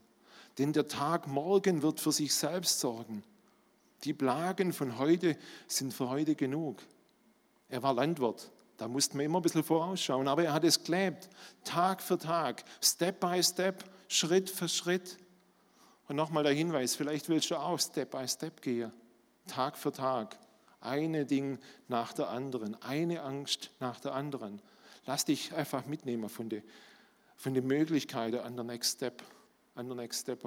Denn 0.57 0.73
der 0.73 0.87
Tag 0.87 1.27
morgen 1.27 1.81
wird 1.81 1.99
für 1.99 2.11
sich 2.11 2.33
selbst 2.33 2.79
sorgen. 2.79 3.23
Die 4.03 4.13
Plagen 4.13 4.73
von 4.73 4.97
heute 4.97 5.37
sind 5.67 5.93
für 5.93 6.09
heute 6.09 6.35
genug. 6.35 6.81
Er 7.69 7.83
war 7.83 7.93
Landwirt, 7.93 8.51
da 8.77 8.87
musste 8.87 9.17
man 9.17 9.25
immer 9.25 9.39
ein 9.39 9.41
bisschen 9.41 9.63
vorausschauen, 9.63 10.27
aber 10.27 10.43
er 10.43 10.53
hat 10.53 10.63
es 10.63 10.83
gelebt, 10.83 11.29
Tag 11.63 12.01
für 12.01 12.17
Tag, 12.17 12.63
Step 12.81 13.19
by 13.19 13.41
Step, 13.43 13.83
Schritt 14.07 14.49
für 14.49 14.69
Schritt. 14.69 15.17
Und 16.07 16.15
nochmal 16.15 16.43
der 16.43 16.53
Hinweis, 16.53 16.95
vielleicht 16.95 17.27
willst 17.27 17.49
du 17.49 17.55
auch 17.55 17.79
Step 17.79 18.11
by 18.11 18.27
Step 18.27 18.61
gehen, 18.61 18.93
Tag 19.47 19.77
für 19.77 19.91
Tag, 19.91 20.37
eine 20.79 21.25
Ding 21.25 21.59
nach 21.87 22.13
der 22.13 22.29
anderen, 22.29 22.81
eine 22.81 23.23
Angst 23.23 23.71
nach 23.79 23.99
der 23.99 24.13
anderen. 24.13 24.61
Lass 25.07 25.25
dich 25.25 25.53
einfach 25.55 25.87
mitnehmen 25.87 26.29
von 26.29 26.49
den 26.49 26.61
von 27.37 27.53
den 27.53 27.67
Möglichkeiten 27.67 28.39
an 28.39 28.55
der 28.55 28.65
Next 28.65 28.97
Step, 28.97 29.23
an 29.75 29.87
der 29.87 29.95
Next 29.95 30.21
Step. 30.21 30.43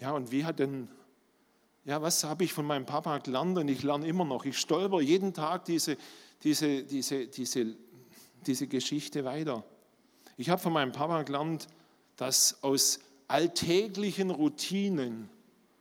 Ja, 0.00 0.12
und 0.12 0.30
wie 0.30 0.44
hat 0.44 0.58
denn, 0.60 0.88
ja, 1.84 2.00
was 2.00 2.22
habe 2.22 2.44
ich 2.44 2.52
von 2.52 2.66
meinem 2.66 2.86
Papa 2.86 3.18
gelernt 3.18 3.58
und 3.58 3.68
ich 3.68 3.82
lerne 3.82 4.06
immer 4.06 4.24
noch. 4.24 4.44
Ich 4.44 4.58
stolper 4.58 5.00
jeden 5.00 5.32
Tag 5.32 5.64
diese, 5.64 5.96
diese, 6.44 6.84
diese, 6.84 7.26
diese, 7.26 7.74
diese 8.46 8.66
Geschichte 8.68 9.24
weiter. 9.24 9.64
Ich 10.36 10.50
habe 10.50 10.62
von 10.62 10.72
meinem 10.72 10.92
Papa 10.92 11.22
gelernt, 11.22 11.66
dass 12.16 12.62
aus 12.62 13.00
alltäglichen 13.26 14.30
Routinen, 14.30 15.28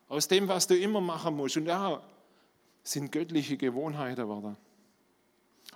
aus 0.07 0.27
dem, 0.27 0.47
was 0.47 0.67
du 0.67 0.75
immer 0.75 1.01
machen 1.01 1.35
musst, 1.35 1.57
und 1.57 1.65
ja, 1.65 2.01
sind 2.83 3.11
göttliche 3.11 3.57
Gewohnheiten 3.57 4.21
geworden. 4.21 4.57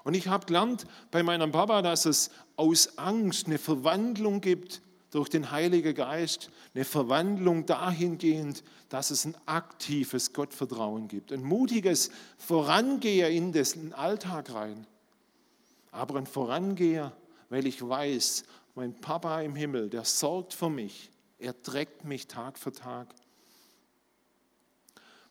Und 0.04 0.16
ich 0.16 0.28
habe 0.28 0.46
gelernt 0.46 0.86
bei 1.12 1.24
meinem 1.24 1.52
Papa, 1.52 1.82
dass 1.82 2.06
es 2.06 2.32
aus 2.56 2.98
Angst 2.98 3.48
eine 3.48 3.58
Verwandlung 3.58 4.42
gibt 4.42 4.82
durch 5.12 5.30
den 5.30 5.52
Heiligen 5.52 5.94
Geist, 5.94 6.50
eine 6.74 6.86
Verwandlung 6.86 7.66
dahingehend, 7.66 8.64
dass 8.90 9.12
es 9.12 9.26
ein 9.26 9.36
aktives 9.46 10.34
Gottvertrauen 10.34 11.08
gibt, 11.08 11.32
ein 11.32 11.44
mutiges 11.44 12.12
Vorangehen 12.38 13.32
in 13.32 13.52
den 13.52 13.94
Alltag 13.94 14.54
rein. 14.54 14.88
Aber 15.92 16.18
ein 16.18 16.26
Vorangehen, 16.26 17.12
weil 17.50 17.68
ich 17.68 17.88
weiß, 17.88 18.46
mein 18.76 19.00
Papa 19.00 19.42
im 19.42 19.56
Himmel, 19.56 19.90
der 19.90 20.06
sorgt 20.06 20.54
für 20.54 20.70
mich, 20.70 21.12
er 21.38 21.62
trägt 21.62 22.06
mich 22.06 22.28
Tag 22.28 22.58
für 22.58 22.72
Tag. 22.72 23.14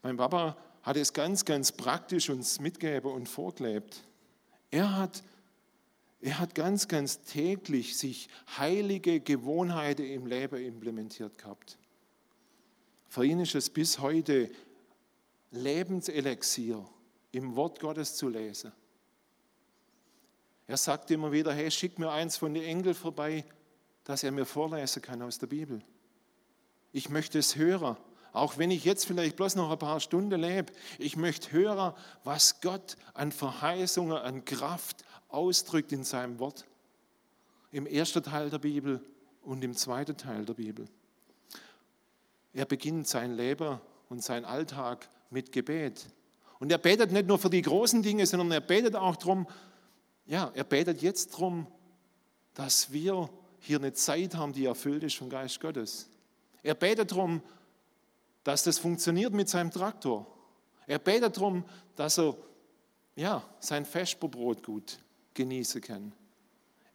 Mein 0.02 0.16
Papa 0.16 0.56
hat 0.82 0.96
es 0.96 1.12
ganz, 1.12 1.44
ganz 1.44 1.72
praktisch 1.72 2.28
uns 2.30 2.60
mitgegeben 2.60 3.12
und 3.12 3.28
vorgelebt. 3.28 4.02
Er 4.70 4.96
hat, 4.96 5.22
er 6.20 6.38
hat 6.38 6.54
ganz, 6.54 6.88
ganz 6.88 7.22
täglich 7.22 7.96
sich 7.96 8.28
heilige 8.56 9.20
Gewohnheiten 9.20 10.04
im 10.04 10.26
Leben 10.26 10.64
implementiert 10.64 11.38
gehabt. 11.38 11.78
Für 13.08 13.24
ihn 13.24 13.40
ist 13.40 13.54
es 13.54 13.70
bis 13.70 13.98
heute 13.98 14.50
Lebenselixier, 15.50 16.88
im 17.32 17.56
Wort 17.56 17.80
Gottes 17.80 18.16
zu 18.16 18.28
lesen. 18.28 18.72
Er 20.66 20.76
sagt 20.76 21.10
immer 21.10 21.32
wieder, 21.32 21.52
hey, 21.52 21.70
schick 21.70 21.98
mir 21.98 22.10
eins 22.10 22.36
von 22.36 22.54
den 22.54 22.62
Engeln 22.62 22.94
vorbei, 22.94 23.44
dass 24.04 24.22
er 24.22 24.30
mir 24.30 24.46
vorlesen 24.46 25.02
kann 25.02 25.22
aus 25.22 25.38
der 25.38 25.48
Bibel. 25.48 25.82
Ich 26.92 27.08
möchte 27.08 27.40
es 27.40 27.56
hören. 27.56 27.96
Auch 28.32 28.58
wenn 28.58 28.70
ich 28.70 28.84
jetzt 28.84 29.06
vielleicht 29.06 29.36
bloß 29.36 29.56
noch 29.56 29.70
ein 29.70 29.78
paar 29.78 30.00
Stunden 30.00 30.40
lebe, 30.40 30.72
ich 30.98 31.16
möchte 31.16 31.52
hören, 31.52 31.94
was 32.24 32.60
Gott 32.60 32.96
an 33.14 33.32
Verheißungen, 33.32 34.16
an 34.16 34.44
Kraft 34.44 35.04
ausdrückt 35.28 35.92
in 35.92 36.04
seinem 36.04 36.38
Wort. 36.38 36.66
Im 37.72 37.86
ersten 37.86 38.22
Teil 38.22 38.50
der 38.50 38.58
Bibel 38.58 39.04
und 39.42 39.62
im 39.64 39.74
zweiten 39.74 40.16
Teil 40.16 40.44
der 40.44 40.54
Bibel. 40.54 40.88
Er 42.52 42.64
beginnt 42.64 43.06
sein 43.06 43.36
Leben 43.36 43.80
und 44.08 44.22
sein 44.22 44.44
Alltag 44.44 45.08
mit 45.30 45.52
Gebet. 45.52 46.06
Und 46.58 46.70
er 46.70 46.78
betet 46.78 47.12
nicht 47.12 47.26
nur 47.26 47.38
für 47.38 47.50
die 47.50 47.62
großen 47.62 48.02
Dinge, 48.02 48.26
sondern 48.26 48.50
er 48.52 48.60
betet 48.60 48.96
auch 48.96 49.16
darum, 49.16 49.46
ja, 50.26 50.50
er 50.54 50.64
betet 50.64 51.00
jetzt 51.02 51.32
darum, 51.32 51.66
dass 52.54 52.92
wir 52.92 53.30
hier 53.60 53.78
eine 53.78 53.92
Zeit 53.92 54.34
haben, 54.34 54.52
die 54.52 54.64
erfüllt 54.64 55.04
ist 55.04 55.16
vom 55.16 55.30
Geist 55.30 55.60
Gottes. 55.60 56.08
Er 56.62 56.74
betet 56.74 57.12
darum, 57.12 57.42
dass 58.50 58.64
das 58.64 58.78
funktioniert 58.78 59.32
mit 59.32 59.48
seinem 59.48 59.70
Traktor. 59.70 60.26
Er 60.88 60.98
betet 60.98 61.36
darum, 61.36 61.64
dass 61.94 62.18
er 62.18 62.36
ja, 63.14 63.44
sein 63.60 63.84
Vesperbrot 63.84 64.64
gut 64.64 64.98
genießen 65.34 65.80
kann. 65.80 66.12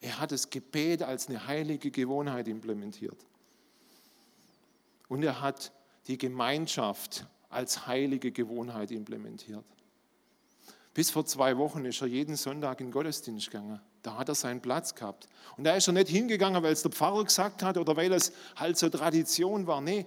Er 0.01 0.19
hat 0.19 0.33
das 0.33 0.49
Gebet 0.49 1.01
als 1.01 1.29
eine 1.29 1.47
heilige 1.47 1.91
Gewohnheit 1.91 2.49
implementiert. 2.49 3.25
Und 5.07 5.23
er 5.23 5.39
hat 5.39 5.71
die 6.07 6.17
Gemeinschaft 6.17 7.25
als 7.49 7.87
heilige 7.87 8.33
Gewohnheit 8.33 8.91
implementiert. 8.91 9.63
Bis 10.93 11.09
vor 11.09 11.25
zwei 11.25 11.57
Wochen 11.57 11.85
ist 11.85 12.01
er 12.01 12.07
jeden 12.07 12.35
Sonntag 12.35 12.81
in 12.81 12.87
den 12.87 12.91
Gottesdienst 12.91 13.49
gegangen. 13.49 13.79
Da 14.01 14.17
hat 14.17 14.27
er 14.27 14.35
seinen 14.35 14.61
Platz 14.61 14.93
gehabt. 14.93 15.29
Und 15.55 15.63
da 15.63 15.73
ist 15.73 15.87
er 15.87 15.93
nicht 15.93 16.09
hingegangen, 16.09 16.61
weil 16.63 16.73
es 16.73 16.81
der 16.81 16.91
Pfarrer 16.91 17.23
gesagt 17.23 17.63
hat 17.63 17.77
oder 17.77 17.95
weil 17.95 18.11
es 18.11 18.33
halt 18.57 18.77
so 18.77 18.89
Tradition 18.89 19.67
war. 19.67 19.79
Nee, 19.79 20.05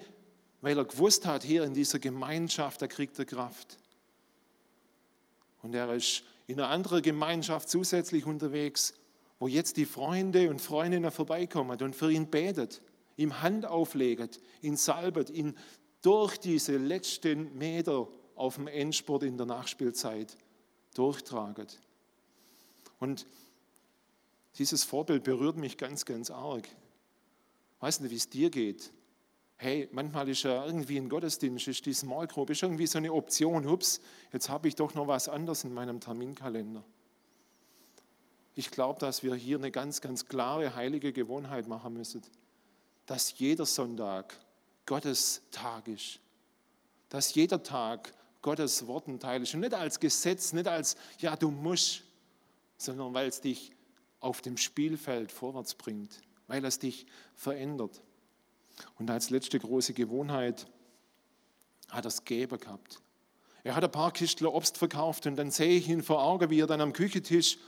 weil 0.61 0.77
er 0.77 0.85
gewusst 0.85 1.27
hat, 1.27 1.43
hier 1.43 1.65
in 1.65 1.75
dieser 1.75 1.99
Gemeinschaft, 1.99 2.83
da 2.83 2.87
kriegt 2.87 3.19
er 3.19 3.25
Kraft. 3.25 3.79
Und 5.63 5.75
er 5.75 5.93
ist 5.95 6.23
in 6.47 6.59
einer 6.59 6.69
anderen 6.69 7.03
Gemeinschaft 7.03 7.69
zusätzlich 7.69 8.27
unterwegs, 8.27 8.95
wo 9.39 9.47
jetzt 9.47 9.77
die 9.77 9.85
Freunde 9.85 10.51
und 10.51 10.61
Freundinnen 10.61 11.11
vorbeikommen 11.11 11.81
und 11.81 11.95
für 11.95 12.11
ihn 12.11 12.29
betet, 12.29 12.83
ihm 13.17 13.43
Hand 13.43 13.67
auflegt, 13.67 14.41
ihn 14.63 14.77
salbet, 14.77 15.31
ihn 15.31 15.57
durch 16.03 16.39
diese 16.39 16.77
letzten 16.77 17.57
Meter 17.57 18.09
auf 18.35 18.55
dem 18.55 18.67
Endspurt 18.67 19.25
in 19.25 19.37
der 19.37 19.47
Nachspielzeit 19.47 20.37
durchtraget. 20.95 21.79
Und 22.99 23.27
dieses 24.59 24.85
Vorbild 24.85 25.25
berührt 25.25 25.57
mich 25.57 25.77
ganz, 25.77 26.05
ganz 26.05 26.31
arg. 26.31 26.69
Weißt 27.81 28.01
du, 28.01 28.11
wie 28.11 28.17
es 28.17 28.29
dir 28.29 28.51
geht? 28.51 28.93
Hey, 29.59 29.89
manchmal 29.93 30.29
ist 30.29 30.45
ja 30.45 30.65
irgendwie 30.65 30.97
ein 30.97 31.09
Gottesdienst, 31.09 31.67
ist 31.67 31.85
die 31.85 31.93
Small 31.93 32.29
Group, 32.29 32.51
ist 32.51 32.63
irgendwie 32.63 32.87
so 32.87 32.99
eine 32.99 33.13
Option, 33.13 33.67
ups, 33.67 34.01
jetzt 34.33 34.49
habe 34.49 34.69
ich 34.69 34.77
doch 34.77 34.95
noch 34.95 35.09
was 35.09 35.29
anderes 35.29 35.65
in 35.65 35.75
meinem 35.75 36.01
Terminkalender. 36.01 36.85
Ich 38.55 38.71
glaube, 38.71 39.01
dass 39.01 39.23
wir 39.23 39.35
hier 39.35 39.59
eine 39.59 39.71
ganz, 39.71 40.01
ganz 40.01 40.27
klare 40.27 40.75
heilige 40.75 41.13
Gewohnheit 41.13 41.67
machen 41.67 41.93
müssen, 41.93 42.23
dass 43.07 43.37
jeder 43.39 43.67
Sonntag 43.67 44.37
Gottes 44.87 45.43
Tag 45.51 45.89
ist, 45.89 46.21
dass 47.09 47.35
jeder 47.35 47.63
Tag 47.63 48.13
Gottes 48.43 48.87
Wort 48.87 49.07
Teil 49.21 49.43
ist 49.43 49.55
und 49.55 49.61
nicht 49.61 49.75
als 49.75 49.99
Gesetz, 49.99 50.53
nicht 50.53 50.69
als, 50.69 50.97
ja, 51.19 51.35
du 51.35 51.51
musst, 51.51 52.05
sondern 52.77 53.13
weil 53.13 53.29
es 53.29 53.41
dich 53.41 53.73
auf 54.21 54.41
dem 54.41 54.57
Spielfeld 54.57 55.33
vorwärts 55.33 55.75
bringt, 55.75 56.21
weil 56.47 56.65
es 56.65 56.79
dich 56.79 57.07
verändert. 57.35 58.03
Und 58.99 59.11
als 59.11 59.31
letzte 59.31 59.59
große 59.59 59.95
Gewohnheit 59.95 60.67
hat 61.89 62.05
er 62.05 62.09
es 62.09 62.25
Geber 62.25 62.59
gehabt. 62.59 63.01
Er 63.65 63.75
hat 63.75 63.85
ein 63.85 63.91
paar 63.91 64.13
Kistler 64.13 64.55
Obst 64.55 64.79
verkauft 64.79 65.27
und 65.27 65.37
dann 65.37 65.51
sehe 65.51 65.77
ich 65.77 65.89
ihn 65.89 66.03
vor 66.03 66.23
Augen, 66.23 66.51
wie 66.51 66.61
er 66.61 66.67
dann 66.67 66.81
am 66.81 66.93
Küchentisch 66.93 67.59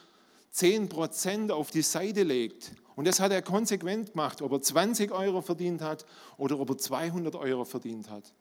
10% 0.55 1.51
auf 1.51 1.71
die 1.71 1.83
Seite 1.83 2.23
legt. 2.23 2.73
Und 2.97 3.07
das 3.07 3.21
hat 3.21 3.33
er 3.33 3.43
konsequent 3.43 4.13
gemacht, 4.13 4.43
ob 4.43 4.53
er 4.53 4.61
20 4.61 5.13
Euro 5.13 5.43
verdient 5.43 5.81
hat 5.81 6.05
oder 6.37 6.59
ob 6.59 6.71
er 6.71 6.79
200 6.79 7.35
Euro 7.37 7.65
verdient 7.65 8.11
hat. 8.11 8.33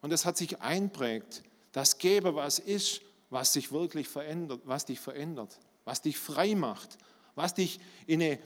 Und 0.00 0.10
das 0.10 0.24
hat 0.24 0.36
sich 0.36 0.60
einprägt, 0.60 1.42
dass 1.72 1.98
Geber 1.98 2.34
was 2.34 2.58
ist, 2.58 3.02
was 3.30 3.52
sich 3.52 3.72
wirklich 3.72 4.08
verändert, 4.08 4.60
was 4.64 4.84
dich 4.84 5.00
verändert, 5.00 5.58
was 5.84 6.02
dich 6.02 6.18
frei 6.18 6.54
macht, 6.54 6.98
was 7.34 7.54
dich 7.54 7.80
in 8.06 8.20
eine 8.20 8.38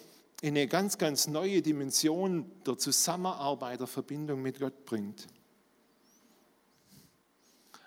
in 0.42 0.50
eine 0.50 0.66
ganz, 0.66 0.98
ganz 0.98 1.26
neue 1.26 1.62
Dimension 1.62 2.50
der 2.66 2.76
Zusammenarbeit, 2.76 3.80
der 3.80 3.86
Verbindung 3.86 4.42
mit 4.42 4.60
Gott 4.60 4.84
bringt. 4.84 5.26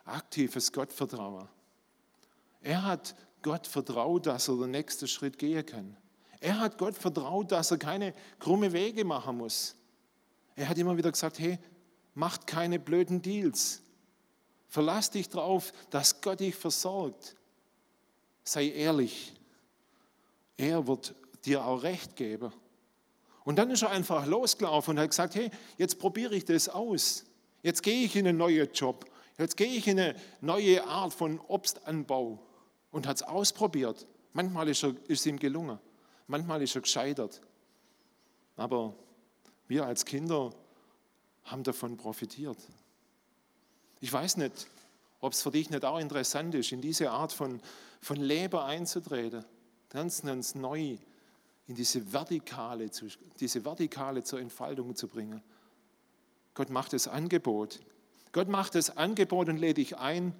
Aktives 0.05 0.71
Gottvertrauen. 0.71 1.47
Er 2.61 2.83
hat 2.83 3.15
Gott 3.41 3.67
vertraut, 3.67 4.25
dass 4.25 4.47
er 4.47 4.57
den 4.57 4.71
nächsten 4.71 5.07
Schritt 5.07 5.37
gehen 5.37 5.65
kann. 5.65 5.95
Er 6.39 6.59
hat 6.59 6.77
Gott 6.77 6.95
vertraut, 6.95 7.51
dass 7.51 7.71
er 7.71 7.77
keine 7.77 8.13
krumme 8.39 8.73
Wege 8.73 9.05
machen 9.05 9.37
muss. 9.37 9.75
Er 10.55 10.67
hat 10.67 10.77
immer 10.77 10.97
wieder 10.97 11.11
gesagt, 11.11 11.39
hey, 11.39 11.59
macht 12.15 12.47
keine 12.47 12.79
blöden 12.79 13.21
Deals. 13.21 13.81
Verlass 14.67 15.11
dich 15.11 15.29
darauf, 15.29 15.71
dass 15.89 16.21
Gott 16.21 16.39
dich 16.39 16.55
versorgt. 16.55 17.35
Sei 18.43 18.69
ehrlich. 18.69 19.33
Er 20.57 20.87
wird 20.87 21.15
dir 21.45 21.65
auch 21.65 21.83
recht 21.83 22.15
gebe. 22.15 22.51
Und 23.43 23.55
dann 23.57 23.71
ist 23.71 23.81
er 23.81 23.91
einfach 23.91 24.25
losgelaufen 24.25 24.91
und 24.91 24.99
hat 24.99 25.09
gesagt, 25.09 25.35
hey, 25.35 25.49
jetzt 25.77 25.99
probiere 25.99 26.35
ich 26.35 26.45
das 26.45 26.69
aus. 26.69 27.25
Jetzt 27.63 27.83
gehe 27.83 28.05
ich 28.05 28.15
in 28.15 28.27
einen 28.27 28.37
neuen 28.37 28.71
Job. 28.73 29.05
Jetzt 29.37 29.57
gehe 29.57 29.67
ich 29.67 29.87
in 29.87 29.99
eine 29.99 30.15
neue 30.41 30.85
Art 30.85 31.13
von 31.13 31.39
Obstanbau 31.47 32.39
und 32.91 33.07
hat 33.07 33.17
es 33.17 33.23
ausprobiert. 33.23 34.05
Manchmal 34.33 34.69
ist, 34.69 34.85
es 35.07 35.25
ihm 35.25 35.39
gelungen, 35.39 35.79
manchmal 36.27 36.61
ist 36.61 36.75
er 36.75 36.81
gescheitert. 36.81 37.41
Aber 38.55 38.93
wir 39.67 39.85
als 39.85 40.05
Kinder 40.05 40.51
haben 41.45 41.63
davon 41.63 41.97
profitiert. 41.97 42.57
Ich 44.01 44.11
weiß 44.11 44.37
nicht, 44.37 44.67
ob 45.21 45.33
es 45.33 45.41
für 45.41 45.51
dich 45.51 45.69
nicht 45.69 45.85
auch 45.85 45.99
interessant 45.99 46.55
ist, 46.55 46.71
in 46.71 46.81
diese 46.81 47.11
Art 47.11 47.33
von, 47.33 47.61
von 48.01 48.17
Leben 48.17 48.59
einzutreten, 48.59 49.43
ganz, 49.89 50.21
ganz 50.21 50.55
neu 50.55 50.97
in 51.69 51.75
diese 51.75 52.11
Vertikale, 52.11 52.89
diese 53.39 53.63
Vertikale 53.63 54.23
zur 54.23 54.39
Entfaltung 54.39 54.95
zu 54.95 55.07
bringen. 55.07 55.43
Gott 56.55 56.71
macht 56.71 56.93
das 56.93 57.07
Angebot. 57.07 57.79
Gott 58.31 58.47
macht 58.49 58.73
das 58.73 58.97
Angebot 58.97 59.49
und 59.49 59.57
lädt 59.57 59.77
dich 59.77 59.95
ein, 59.95 60.33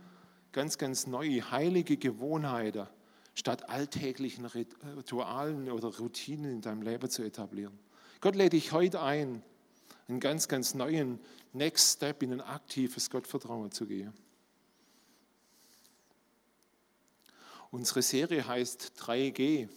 ganz, 0.54 0.80
ganz 0.80 1.06
neue, 1.06 1.52
heilige 1.52 1.98
Gewohnheiten 1.98 2.88
statt 3.36 3.70
alltäglichen 3.70 4.46
Ritualen 4.46 5.70
oder 5.70 5.96
Routinen 6.00 6.52
in 6.52 6.62
deinem 6.62 6.82
Leben 6.82 7.12
zu 7.12 7.22
etablieren. 7.22 7.78
Gott 8.22 8.36
lädt 8.36 8.54
dich 8.54 8.72
heute 8.72 9.00
ein, 9.00 9.44
einen 10.08 10.20
ganz, 10.20 10.48
ganz 10.48 10.74
neuen 10.74 11.20
Next 11.54 11.98
Step 11.98 12.24
in 12.24 12.34
ein 12.34 12.42
aktives 12.42 13.12
Gottvertrauen 13.12 13.72
zu 13.72 13.86
gehen. 13.86 14.14
Unsere 17.70 18.02
Serie 18.02 18.48
heißt 18.48 18.94
3G. 18.98 19.70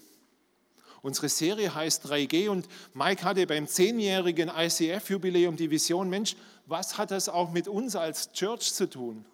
Unsere 1.02 1.28
Serie 1.28 1.74
heißt 1.74 2.06
3G 2.06 2.48
und 2.48 2.68
Mike 2.94 3.24
hatte 3.24 3.46
beim 3.46 3.66
zehnjährigen 3.66 4.48
ICF-Jubiläum 4.48 5.56
die 5.56 5.70
Vision, 5.70 6.08
Mensch, 6.08 6.36
was 6.66 6.96
hat 6.96 7.10
das 7.10 7.28
auch 7.28 7.50
mit 7.50 7.66
uns 7.66 7.96
als 7.96 8.32
Church 8.32 8.72
zu 8.72 8.88
tun? 8.88 9.24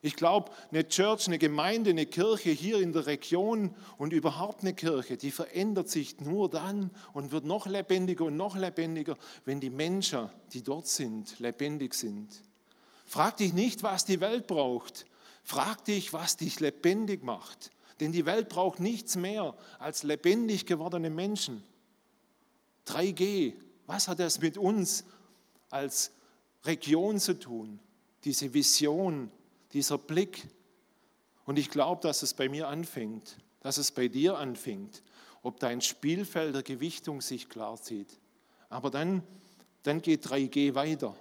Ich 0.00 0.16
glaube, 0.16 0.52
eine 0.70 0.86
Church, 0.88 1.26
eine 1.26 1.38
Gemeinde, 1.38 1.90
eine 1.90 2.06
Kirche 2.06 2.50
hier 2.50 2.78
in 2.78 2.92
der 2.92 3.06
Region 3.06 3.74
und 3.98 4.12
überhaupt 4.12 4.62
eine 4.62 4.72
Kirche, 4.72 5.16
die 5.16 5.30
verändert 5.30 5.88
sich 5.88 6.20
nur 6.20 6.48
dann 6.48 6.90
und 7.12 7.32
wird 7.32 7.44
noch 7.44 7.66
lebendiger 7.66 8.24
und 8.26 8.36
noch 8.36 8.56
lebendiger, 8.56 9.16
wenn 9.44 9.60
die 9.60 9.68
Menschen, 9.68 10.30
die 10.52 10.62
dort 10.62 10.86
sind, 10.86 11.38
lebendig 11.38 11.94
sind. 11.94 12.28
Frag 13.04 13.36
dich 13.38 13.52
nicht, 13.52 13.82
was 13.82 14.04
die 14.04 14.20
Welt 14.20 14.46
braucht. 14.46 15.06
Frag 15.42 15.84
dich, 15.84 16.12
was 16.12 16.36
dich 16.36 16.60
lebendig 16.60 17.22
macht. 17.22 17.70
Denn 18.00 18.12
die 18.12 18.26
Welt 18.26 18.48
braucht 18.48 18.80
nichts 18.80 19.16
mehr 19.16 19.56
als 19.78 20.02
lebendig 20.02 20.66
gewordene 20.66 21.10
Menschen. 21.10 21.62
3G, 22.86 23.54
was 23.86 24.08
hat 24.08 24.18
das 24.18 24.40
mit 24.40 24.58
uns 24.58 25.04
als 25.70 26.12
Region 26.64 27.18
zu 27.18 27.38
tun? 27.38 27.80
Diese 28.24 28.52
Vision, 28.52 29.30
dieser 29.72 29.98
Blick. 29.98 30.46
Und 31.44 31.58
ich 31.58 31.70
glaube, 31.70 32.02
dass 32.02 32.22
es 32.22 32.34
bei 32.34 32.48
mir 32.48 32.68
anfängt, 32.68 33.38
dass 33.60 33.78
es 33.78 33.92
bei 33.92 34.08
dir 34.08 34.36
anfängt, 34.36 35.02
ob 35.42 35.58
dein 35.60 35.80
Spielfeld 35.80 36.54
der 36.54 36.62
Gewichtung 36.62 37.20
sich 37.20 37.48
klar 37.48 37.80
zieht. 37.80 38.18
Aber 38.68 38.90
dann, 38.90 39.22
dann 39.84 40.02
geht 40.02 40.26
3G 40.26 40.74
weiter. 40.74 41.16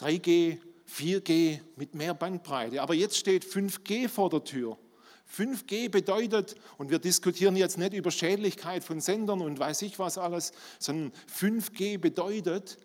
3G, 0.00 0.58
4G 0.88 1.60
mit 1.76 1.94
mehr 1.94 2.14
Bandbreite. 2.14 2.82
Aber 2.82 2.94
jetzt 2.94 3.16
steht 3.16 3.44
5G 3.44 4.08
vor 4.08 4.30
der 4.30 4.44
Tür. 4.44 4.78
5G 5.34 5.88
bedeutet, 5.88 6.54
und 6.78 6.90
wir 6.90 6.98
diskutieren 6.98 7.56
jetzt 7.56 7.78
nicht 7.78 7.94
über 7.94 8.10
Schädlichkeit 8.10 8.84
von 8.84 9.00
Sendern 9.00 9.40
und 9.40 9.58
weiß 9.58 9.82
ich 9.82 9.98
was 9.98 10.18
alles, 10.18 10.52
sondern 10.78 11.12
5G 11.32 11.98
bedeutet, 11.98 12.78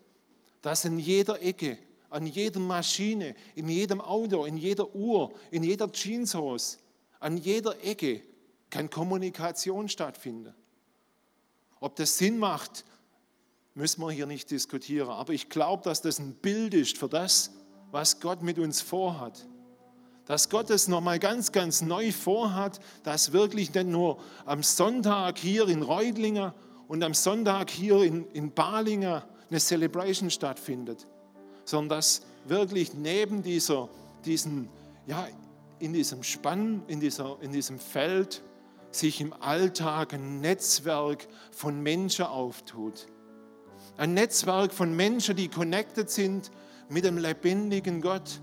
dass 0.62 0.86
in 0.86 1.00
jeder 1.00 1.42
Ecke 1.42 1.78
an 2.12 2.28
jeder 2.28 2.60
Maschine, 2.60 3.36
in 3.56 3.70
jedem 3.70 4.02
Auto, 4.02 4.46
in 4.46 4.58
jeder 4.58 4.94
Uhr, 4.94 5.34
in 5.50 5.64
jeder 5.64 5.90
Jeanshose, 5.92 6.78
an 7.20 7.38
jeder 7.38 7.84
Ecke 7.84 8.22
kann 8.70 8.90
Kommunikation 8.90 9.88
stattfinden. 9.88 10.54
Ob 11.80 11.96
das 11.96 12.18
Sinn 12.18 12.38
macht, 12.38 12.84
müssen 13.74 14.02
wir 14.02 14.12
hier 14.12 14.26
nicht 14.26 14.52
diskutieren. 14.52 15.10
Aber 15.10 15.34
ich 15.34 15.50
glaube, 15.50 15.84
dass 15.84 16.02
das 16.02 16.20
ein 16.20 16.36
Bild 16.36 16.74
ist 16.74 16.98
für 16.98 17.08
das, 17.08 17.52
was 17.92 18.20
Gott 18.20 18.44
mit 18.44 18.60
uns 18.60 18.82
vorhat. 18.82 19.48
Dass 20.26 20.50
Gott 20.50 20.70
es 20.70 20.88
nochmal 20.88 21.20
ganz, 21.20 21.52
ganz 21.52 21.82
neu 21.82 22.12
vorhat, 22.12 22.80
dass 23.04 23.34
wirklich 23.34 23.74
nicht 23.74 23.88
nur 23.88 24.20
am 24.46 24.64
Sonntag 24.64 25.38
hier 25.38 25.68
in 25.68 25.82
Reutlingen 25.82 26.54
und 26.88 27.04
am 27.04 27.14
Sonntag 27.14 27.70
hier 27.70 28.04
in, 28.04 28.28
in 28.34 28.52
Balingen 28.52 29.22
eine 29.50 29.60
Celebration 29.60 30.30
stattfindet, 30.30 31.08
sondern 31.66 31.98
dass 31.98 32.22
wirklich 32.46 32.94
neben 32.94 33.44
dieser, 33.44 33.90
diesen, 34.26 34.70
ja, 35.08 35.28
in 35.80 35.94
diesem 35.94 36.24
Spann, 36.24 36.84
in, 36.88 37.00
dieser, 37.00 37.38
in 37.42 37.52
diesem 37.52 37.80
Feld 37.80 38.42
sich 38.92 39.22
im 39.22 39.34
Alltag 39.34 40.14
ein 40.14 40.42
Netzwerk 40.42 41.28
von 41.52 41.82
Menschen 41.82 42.26
auftut. 42.26 43.08
Ein 43.98 44.14
Netzwerk 44.14 44.74
von 44.74 44.96
Menschen, 44.96 45.36
die 45.36 45.48
connected 45.48 46.10
sind 46.10 46.52
mit 46.90 47.06
dem 47.06 47.18
lebendigen 47.18 48.02
Gott 48.02 48.42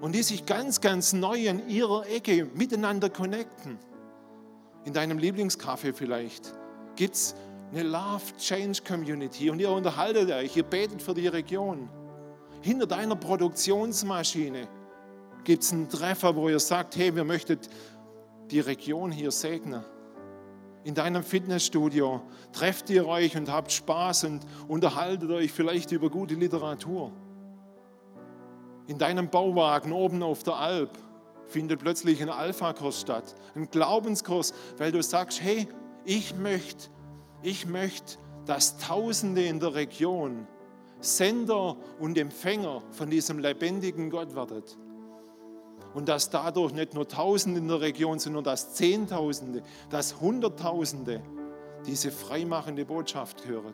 und 0.00 0.14
die 0.14 0.22
sich 0.22 0.46
ganz, 0.46 0.80
ganz 0.80 1.12
neu 1.12 1.48
an 1.48 1.68
ihrer 1.68 2.06
Ecke 2.08 2.46
miteinander 2.54 3.10
connecten. 3.10 3.78
In 4.84 4.92
deinem 4.92 5.18
Lieblingskaffee 5.18 5.92
vielleicht 5.92 6.52
gibt 6.94 7.14
es 7.14 7.34
eine 7.72 7.82
Love 7.82 8.36
Change 8.38 8.80
Community 8.86 9.50
und 9.50 9.58
ihr 9.58 9.70
unterhaltet 9.70 10.30
euch, 10.30 10.56
ihr 10.56 10.62
betet 10.62 11.02
für 11.02 11.14
die 11.14 11.26
Region. 11.26 11.88
Hinter 12.62 12.86
deiner 12.86 13.16
Produktionsmaschine 13.16 14.68
gibt 15.44 15.62
es 15.62 15.72
einen 15.72 15.88
Treffer, 15.88 16.34
wo 16.36 16.48
ihr 16.48 16.60
sagt, 16.60 16.96
hey, 16.96 17.14
wir 17.14 17.24
möchten 17.24 17.58
die 18.50 18.60
Region 18.60 19.10
hier 19.10 19.30
segnen. 19.30 19.84
In 20.84 20.94
deinem 20.94 21.24
Fitnessstudio 21.24 22.22
trefft 22.52 22.90
ihr 22.90 23.08
euch 23.08 23.36
und 23.36 23.50
habt 23.50 23.72
Spaß 23.72 24.24
und 24.24 24.46
unterhaltet 24.68 25.30
euch 25.30 25.50
vielleicht 25.50 25.90
über 25.90 26.10
gute 26.10 26.34
Literatur. 26.34 27.10
In 28.86 28.98
deinem 28.98 29.28
Bauwagen 29.30 29.92
oben 29.92 30.22
auf 30.22 30.42
der 30.42 30.56
Alp 30.56 30.90
findet 31.46 31.80
plötzlich 31.80 32.22
ein 32.22 32.28
Alpha-Kurs 32.28 33.00
statt, 33.00 33.34
ein 33.54 33.68
Glaubenskurs, 33.70 34.52
weil 34.78 34.92
du 34.92 35.02
sagst, 35.02 35.42
hey, 35.42 35.68
ich 36.04 36.36
möchte, 36.36 36.88
ich 37.42 37.66
möchte, 37.66 38.18
dass 38.46 38.78
Tausende 38.78 39.44
in 39.44 39.60
der 39.60 39.74
Region 39.74 40.46
Sender 41.00 41.76
und 41.98 42.16
Empfänger 42.16 42.82
von 42.90 43.10
diesem 43.10 43.38
lebendigen 43.38 44.10
Gott 44.10 44.34
werdet. 44.34 44.78
Und 45.94 46.08
dass 46.08 46.30
dadurch 46.30 46.72
nicht 46.72 46.94
nur 46.94 47.08
Tausende 47.08 47.58
in 47.60 47.68
der 47.68 47.80
Region, 47.80 48.18
sondern 48.18 48.44
dass 48.44 48.74
Zehntausende, 48.74 49.62
dass 49.90 50.20
Hunderttausende 50.20 51.22
diese 51.86 52.10
freimachende 52.10 52.84
Botschaft 52.84 53.46
hören. 53.46 53.72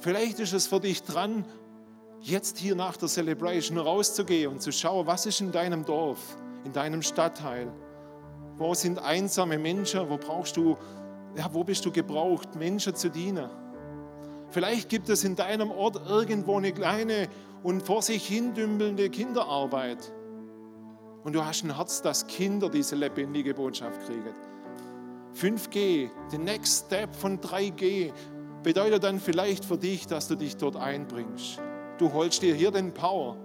Vielleicht 0.00 0.38
ist 0.40 0.52
es 0.52 0.66
für 0.66 0.80
dich 0.80 1.02
dran, 1.02 1.44
jetzt 2.24 2.58
hier 2.58 2.74
nach 2.74 2.96
der 2.96 3.08
Celebration 3.08 3.78
rauszugehen 3.78 4.50
und 4.50 4.62
zu 4.62 4.72
schauen, 4.72 5.06
was 5.06 5.26
ist 5.26 5.40
in 5.40 5.52
deinem 5.52 5.84
Dorf, 5.84 6.36
in 6.64 6.72
deinem 6.72 7.02
Stadtteil. 7.02 7.70
Wo 8.56 8.72
sind 8.74 8.98
einsame 8.98 9.58
Menschen? 9.58 10.08
Wo 10.08 10.16
brauchst 10.16 10.56
du, 10.56 10.76
ja, 11.36 11.52
wo 11.52 11.64
bist 11.64 11.84
du 11.84 11.92
gebraucht, 11.92 12.54
Menschen 12.54 12.94
zu 12.94 13.10
dienen? 13.10 13.50
Vielleicht 14.48 14.88
gibt 14.88 15.08
es 15.08 15.24
in 15.24 15.36
deinem 15.36 15.70
Ort 15.70 16.00
irgendwo 16.08 16.56
eine 16.56 16.72
kleine 16.72 17.28
und 17.62 17.82
vor 17.82 18.02
sich 18.02 18.26
hin 18.26 18.54
dümpelnde 18.54 19.10
Kinderarbeit. 19.10 20.12
Und 21.24 21.34
du 21.34 21.44
hast 21.44 21.64
ein 21.64 21.76
Herz, 21.76 22.02
dass 22.02 22.26
Kinder 22.26 22.70
diese 22.70 22.96
lebendige 22.96 23.54
Botschaft 23.54 24.00
kriegen. 24.06 24.34
5G, 25.34 26.10
the 26.30 26.38
next 26.38 26.86
step 26.86 27.14
von 27.14 27.40
3G, 27.40 28.12
bedeutet 28.62 29.02
dann 29.02 29.18
vielleicht 29.18 29.64
für 29.64 29.76
dich, 29.76 30.06
dass 30.06 30.28
du 30.28 30.36
dich 30.36 30.56
dort 30.56 30.76
einbringst. 30.76 31.60
Du 31.98 32.12
holst 32.12 32.42
dir 32.42 32.54
hier 32.54 32.70
den 32.70 32.92
Power, 32.92 33.36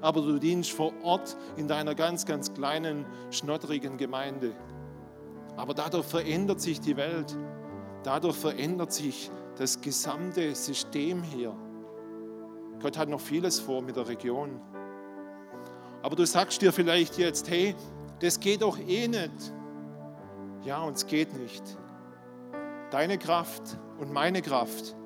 aber 0.00 0.20
du 0.20 0.38
dienst 0.38 0.70
vor 0.70 0.92
Ort 1.02 1.36
in 1.56 1.66
deiner 1.66 1.94
ganz, 1.94 2.24
ganz 2.24 2.52
kleinen, 2.54 3.04
schnottrigen 3.30 3.96
Gemeinde. 3.96 4.52
Aber 5.56 5.74
dadurch 5.74 6.06
verändert 6.06 6.60
sich 6.60 6.80
die 6.80 6.96
Welt. 6.96 7.36
Dadurch 8.04 8.36
verändert 8.36 8.92
sich 8.92 9.30
das 9.56 9.80
gesamte 9.80 10.54
System 10.54 11.22
hier. 11.22 11.54
Gott 12.80 12.96
hat 12.96 13.08
noch 13.08 13.20
vieles 13.20 13.58
vor 13.58 13.82
mit 13.82 13.96
der 13.96 14.06
Region. 14.06 14.60
Aber 16.02 16.14
du 16.14 16.24
sagst 16.24 16.62
dir 16.62 16.72
vielleicht 16.72 17.18
jetzt, 17.18 17.50
hey, 17.50 17.74
das 18.20 18.38
geht 18.38 18.62
doch 18.62 18.78
eh 18.78 19.08
nicht. 19.08 19.52
Ja, 20.62 20.82
uns 20.82 21.06
geht 21.06 21.36
nicht. 21.36 21.62
Deine 22.90 23.18
Kraft 23.18 23.62
und 23.98 24.12
meine 24.12 24.42
Kraft, 24.42 24.96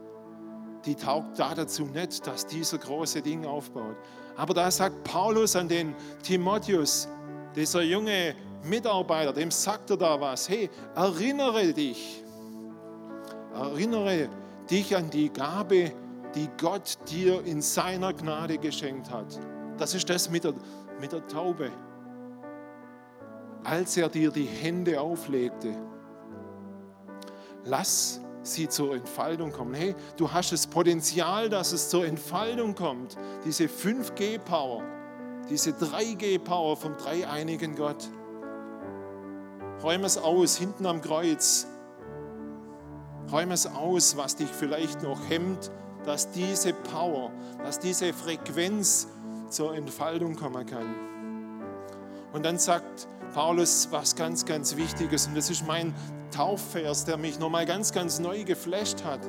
die 0.85 0.95
taugt 0.95 1.39
da 1.39 1.55
dazu 1.55 1.85
nicht, 1.85 2.27
dass 2.27 2.47
dieser 2.47 2.79
große 2.79 3.23
Ding 3.23 3.45
aufbaut. 3.45 3.97
Aber 4.37 4.55
da 4.55 4.71
sagt 4.71 5.05
Paulus 5.05 5.57
an 5.57 5.69
den 5.69 5.95
Timotheus, 6.23 7.09
dieser 7.55 7.83
junge 7.83 8.35
Mitarbeiter, 8.65 9.33
dem 9.33 9.51
sagt 9.51 9.91
er 9.91 9.97
da 9.97 10.21
was, 10.21 10.49
hey, 10.49 10.71
erinnere 10.95 11.73
dich, 11.73 12.23
erinnere 13.55 14.29
dich 14.71 14.97
an 14.97 15.11
die 15.11 15.31
Gabe, 15.31 15.93
die 16.35 16.49
Gott 16.59 16.99
dir 17.11 17.45
in 17.45 17.61
seiner 17.61 18.13
Gnade 18.13 18.57
geschenkt 18.59 19.11
hat. 19.11 19.39
Das 19.77 19.95
ist 19.95 20.09
das 20.09 20.31
mit 20.31 20.45
der, 20.45 20.55
mit 21.01 21.13
der 21.13 21.27
Taube, 21.27 21.71
als 23.65 23.97
er 23.97 24.09
dir 24.09 24.31
die 24.31 24.47
Hände 24.47 25.01
auflegte. 25.01 25.75
Lass 27.65 28.21
sie 28.43 28.69
zur 28.69 28.95
Entfaltung 28.95 29.53
kommen. 29.53 29.75
Hey, 29.75 29.95
du 30.17 30.31
hast 30.33 30.53
das 30.53 30.67
Potenzial, 30.67 31.49
dass 31.49 31.73
es 31.73 31.89
zur 31.89 32.07
Entfaltung 32.07 32.75
kommt. 32.75 33.17
Diese 33.45 33.65
5G-Power, 33.65 34.83
diese 35.49 35.71
3G-Power 35.71 36.77
vom 36.77 36.97
dreieinigen 36.97 37.77
Gott. 37.77 38.09
Räum 39.83 40.05
es 40.05 40.19
aus, 40.19 40.57
hinten 40.57 40.87
am 40.87 41.01
Kreuz. 41.01 41.67
Räum 43.31 43.51
es 43.51 43.67
aus, 43.67 44.17
was 44.17 44.37
dich 44.37 44.51
vielleicht 44.51 45.03
noch 45.03 45.29
hemmt, 45.29 45.71
dass 46.05 46.31
diese 46.33 46.73
Power, 46.73 47.31
dass 47.65 47.79
diese 47.79 48.13
Frequenz 48.13 49.09
zur 49.49 49.75
Entfaltung 49.75 50.37
kommen 50.37 50.67
kann. 50.67 50.95
Und 52.33 52.45
dann 52.45 52.59
sagt 52.59 53.07
Paulus 53.33 53.89
was 53.91 54.15
ganz, 54.15 54.45
ganz 54.45 54.77
Wichtiges, 54.77 55.27
und 55.27 55.37
das 55.37 55.49
ist 55.49 55.67
mein 55.67 55.95
Taufvers, 56.31 57.07
der 57.07 57.17
mich 57.17 57.39
nochmal 57.39 57.65
ganz, 57.65 57.93
ganz 57.93 58.19
neu 58.19 58.45
geflasht 58.45 59.05
hat. 59.05 59.21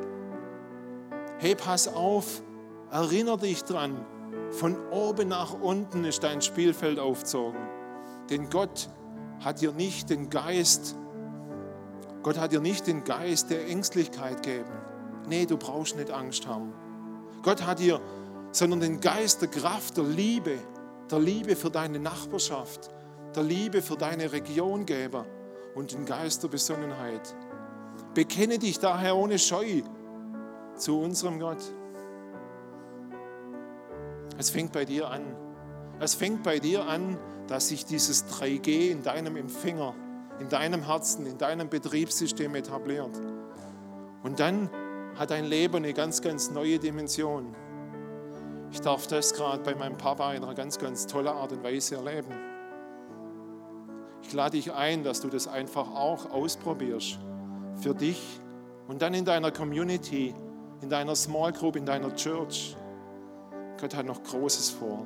Hey, 1.40 1.56
pass 1.56 1.88
auf, 1.88 2.42
erinnere 2.92 3.38
dich 3.38 3.64
dran, 3.64 4.06
von 4.52 4.76
oben 4.92 5.30
nach 5.30 5.54
unten 5.54 6.04
ist 6.04 6.24
dein 6.24 6.42
Spielfeld 6.42 7.00
aufgezogen. 7.00 7.60
Denn 8.30 8.50
Gott 8.50 8.90
hat 9.40 9.62
dir 9.62 9.72
nicht 9.72 10.10
den 10.10 10.30
Geist, 10.30 10.96
Gott 12.24 12.38
hat 12.38 12.52
dir 12.52 12.62
nicht 12.62 12.88
den 12.88 13.04
Geist 13.04 13.50
der 13.50 13.68
Ängstlichkeit 13.68 14.44
gegeben. 14.44 14.72
Nee, 15.28 15.46
du 15.46 15.58
brauchst 15.58 15.96
nicht 15.96 16.12
Angst 16.12 16.48
haben. 16.48 16.74
Gott 17.42 17.66
hat 17.66 17.80
dir, 17.80 18.00
sondern 18.52 18.80
den 18.80 19.00
Geist 19.00 19.42
der 19.42 19.50
Kraft, 19.50 19.98
der 19.98 20.06
Liebe, 20.06 20.58
der 21.10 21.20
Liebe 21.20 21.56
für 21.56 21.70
deine 21.70 22.00
Nachbarschaft, 22.00 22.90
der 23.36 23.44
Liebe 23.44 23.82
für 23.82 23.96
deine 23.98 24.32
Region 24.32 24.86
gegeben 24.86 25.26
und 25.76 25.92
den 25.92 26.06
Geist 26.06 26.44
der 26.44 26.50
Besonnenheit. 26.50 27.36
Bekenne 28.14 28.60
dich 28.60 28.80
daher 28.80 29.16
ohne 29.16 29.40
Scheu 29.40 29.82
zu 30.76 31.00
unserem 31.00 31.40
Gott. 31.40 31.62
Es 34.38 34.50
fängt 34.50 34.72
bei 34.72 34.86
dir 34.86 35.10
an. 35.10 35.22
Es 36.00 36.16
fängt 36.16 36.44
bei 36.44 36.60
dir 36.60 36.88
an, 36.88 37.18
dass 37.48 37.70
sich 37.70 37.86
dieses 37.86 38.26
3G 38.26 38.90
in 38.90 39.04
deinem 39.04 39.36
Empfänger, 39.36 39.96
in 40.40 40.50
deinem 40.50 40.86
Herzen, 40.86 41.26
in 41.26 41.38
deinem 41.38 41.70
Betriebssystem 41.70 42.56
etabliert. 42.56 43.20
Und 44.24 44.40
dann 44.40 44.70
hat 45.16 45.32
dein 45.32 45.46
Leben 45.46 45.76
eine 45.76 45.94
ganz, 45.94 46.22
ganz 46.22 46.50
neue 46.50 46.80
Dimension. 46.80 47.56
Ich 48.72 48.82
darf 48.82 49.06
das 49.08 49.34
gerade 49.34 49.62
bei 49.62 49.76
meinem 49.76 49.98
Papa 49.98 50.34
in 50.34 50.44
einer 50.44 50.56
ganz, 50.56 50.80
ganz 50.80 51.06
tollen 51.06 51.28
Art 51.28 51.52
und 51.52 51.64
Weise 51.64 51.96
erleben. 51.96 52.53
Ich 54.24 54.34
lade 54.34 54.58
dich 54.58 54.74
ein, 54.74 55.04
dass 55.04 55.22
du 55.22 55.28
das 55.28 55.48
einfach 55.48 55.94
auch 55.94 56.32
ausprobierst. 56.32 57.20
Für 57.76 57.94
dich 57.94 58.40
und 58.88 59.02
dann 59.02 59.14
in 59.14 59.26
deiner 59.26 59.52
Community, 59.52 60.34
in 60.82 60.90
deiner 60.90 61.16
Small 61.16 61.52
Group, 61.52 61.76
in 61.76 61.86
deiner 61.86 62.16
Church. 62.16 62.76
Gott 63.80 63.96
hat 63.96 64.06
noch 64.06 64.24
Großes 64.24 64.72
vor. 64.72 65.06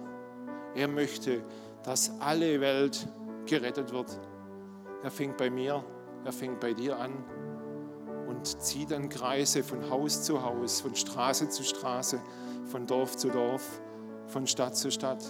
Er 0.76 0.88
möchte, 0.88 1.44
dass 1.84 2.12
alle 2.20 2.62
Welt 2.62 3.08
gerettet 3.46 3.92
wird. 3.92 4.20
Er 5.04 5.12
fängt 5.12 5.38
bei 5.38 5.50
mir, 5.50 5.84
er 6.24 6.32
fängt 6.32 6.60
bei 6.60 6.74
dir 6.74 7.00
an 7.00 7.12
und 8.28 8.46
zieht 8.46 8.92
dann 8.92 9.10
Kreise 9.10 9.64
von 9.64 9.90
Haus 9.90 10.24
zu 10.24 10.44
Haus, 10.44 10.82
von 10.82 10.96
Straße 10.96 11.50
zu 11.50 11.64
Straße, 11.64 12.22
von 12.66 12.86
Dorf 12.86 13.18
zu 13.18 13.30
Dorf, 13.30 13.82
von 14.28 14.46
Stadt 14.46 14.76
zu 14.76 14.92
Stadt. 14.92 15.24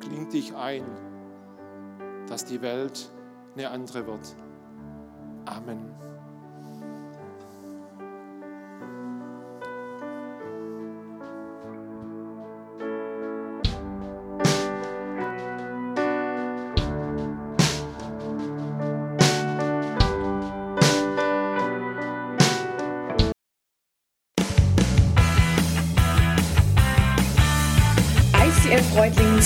Klingt 0.00 0.32
dich 0.32 0.54
ein, 0.54 0.84
dass 2.30 2.44
die 2.44 2.62
Welt 2.62 3.10
eine 3.56 3.68
andere 3.68 4.06
wird. 4.06 4.36
Amen. 5.44 6.09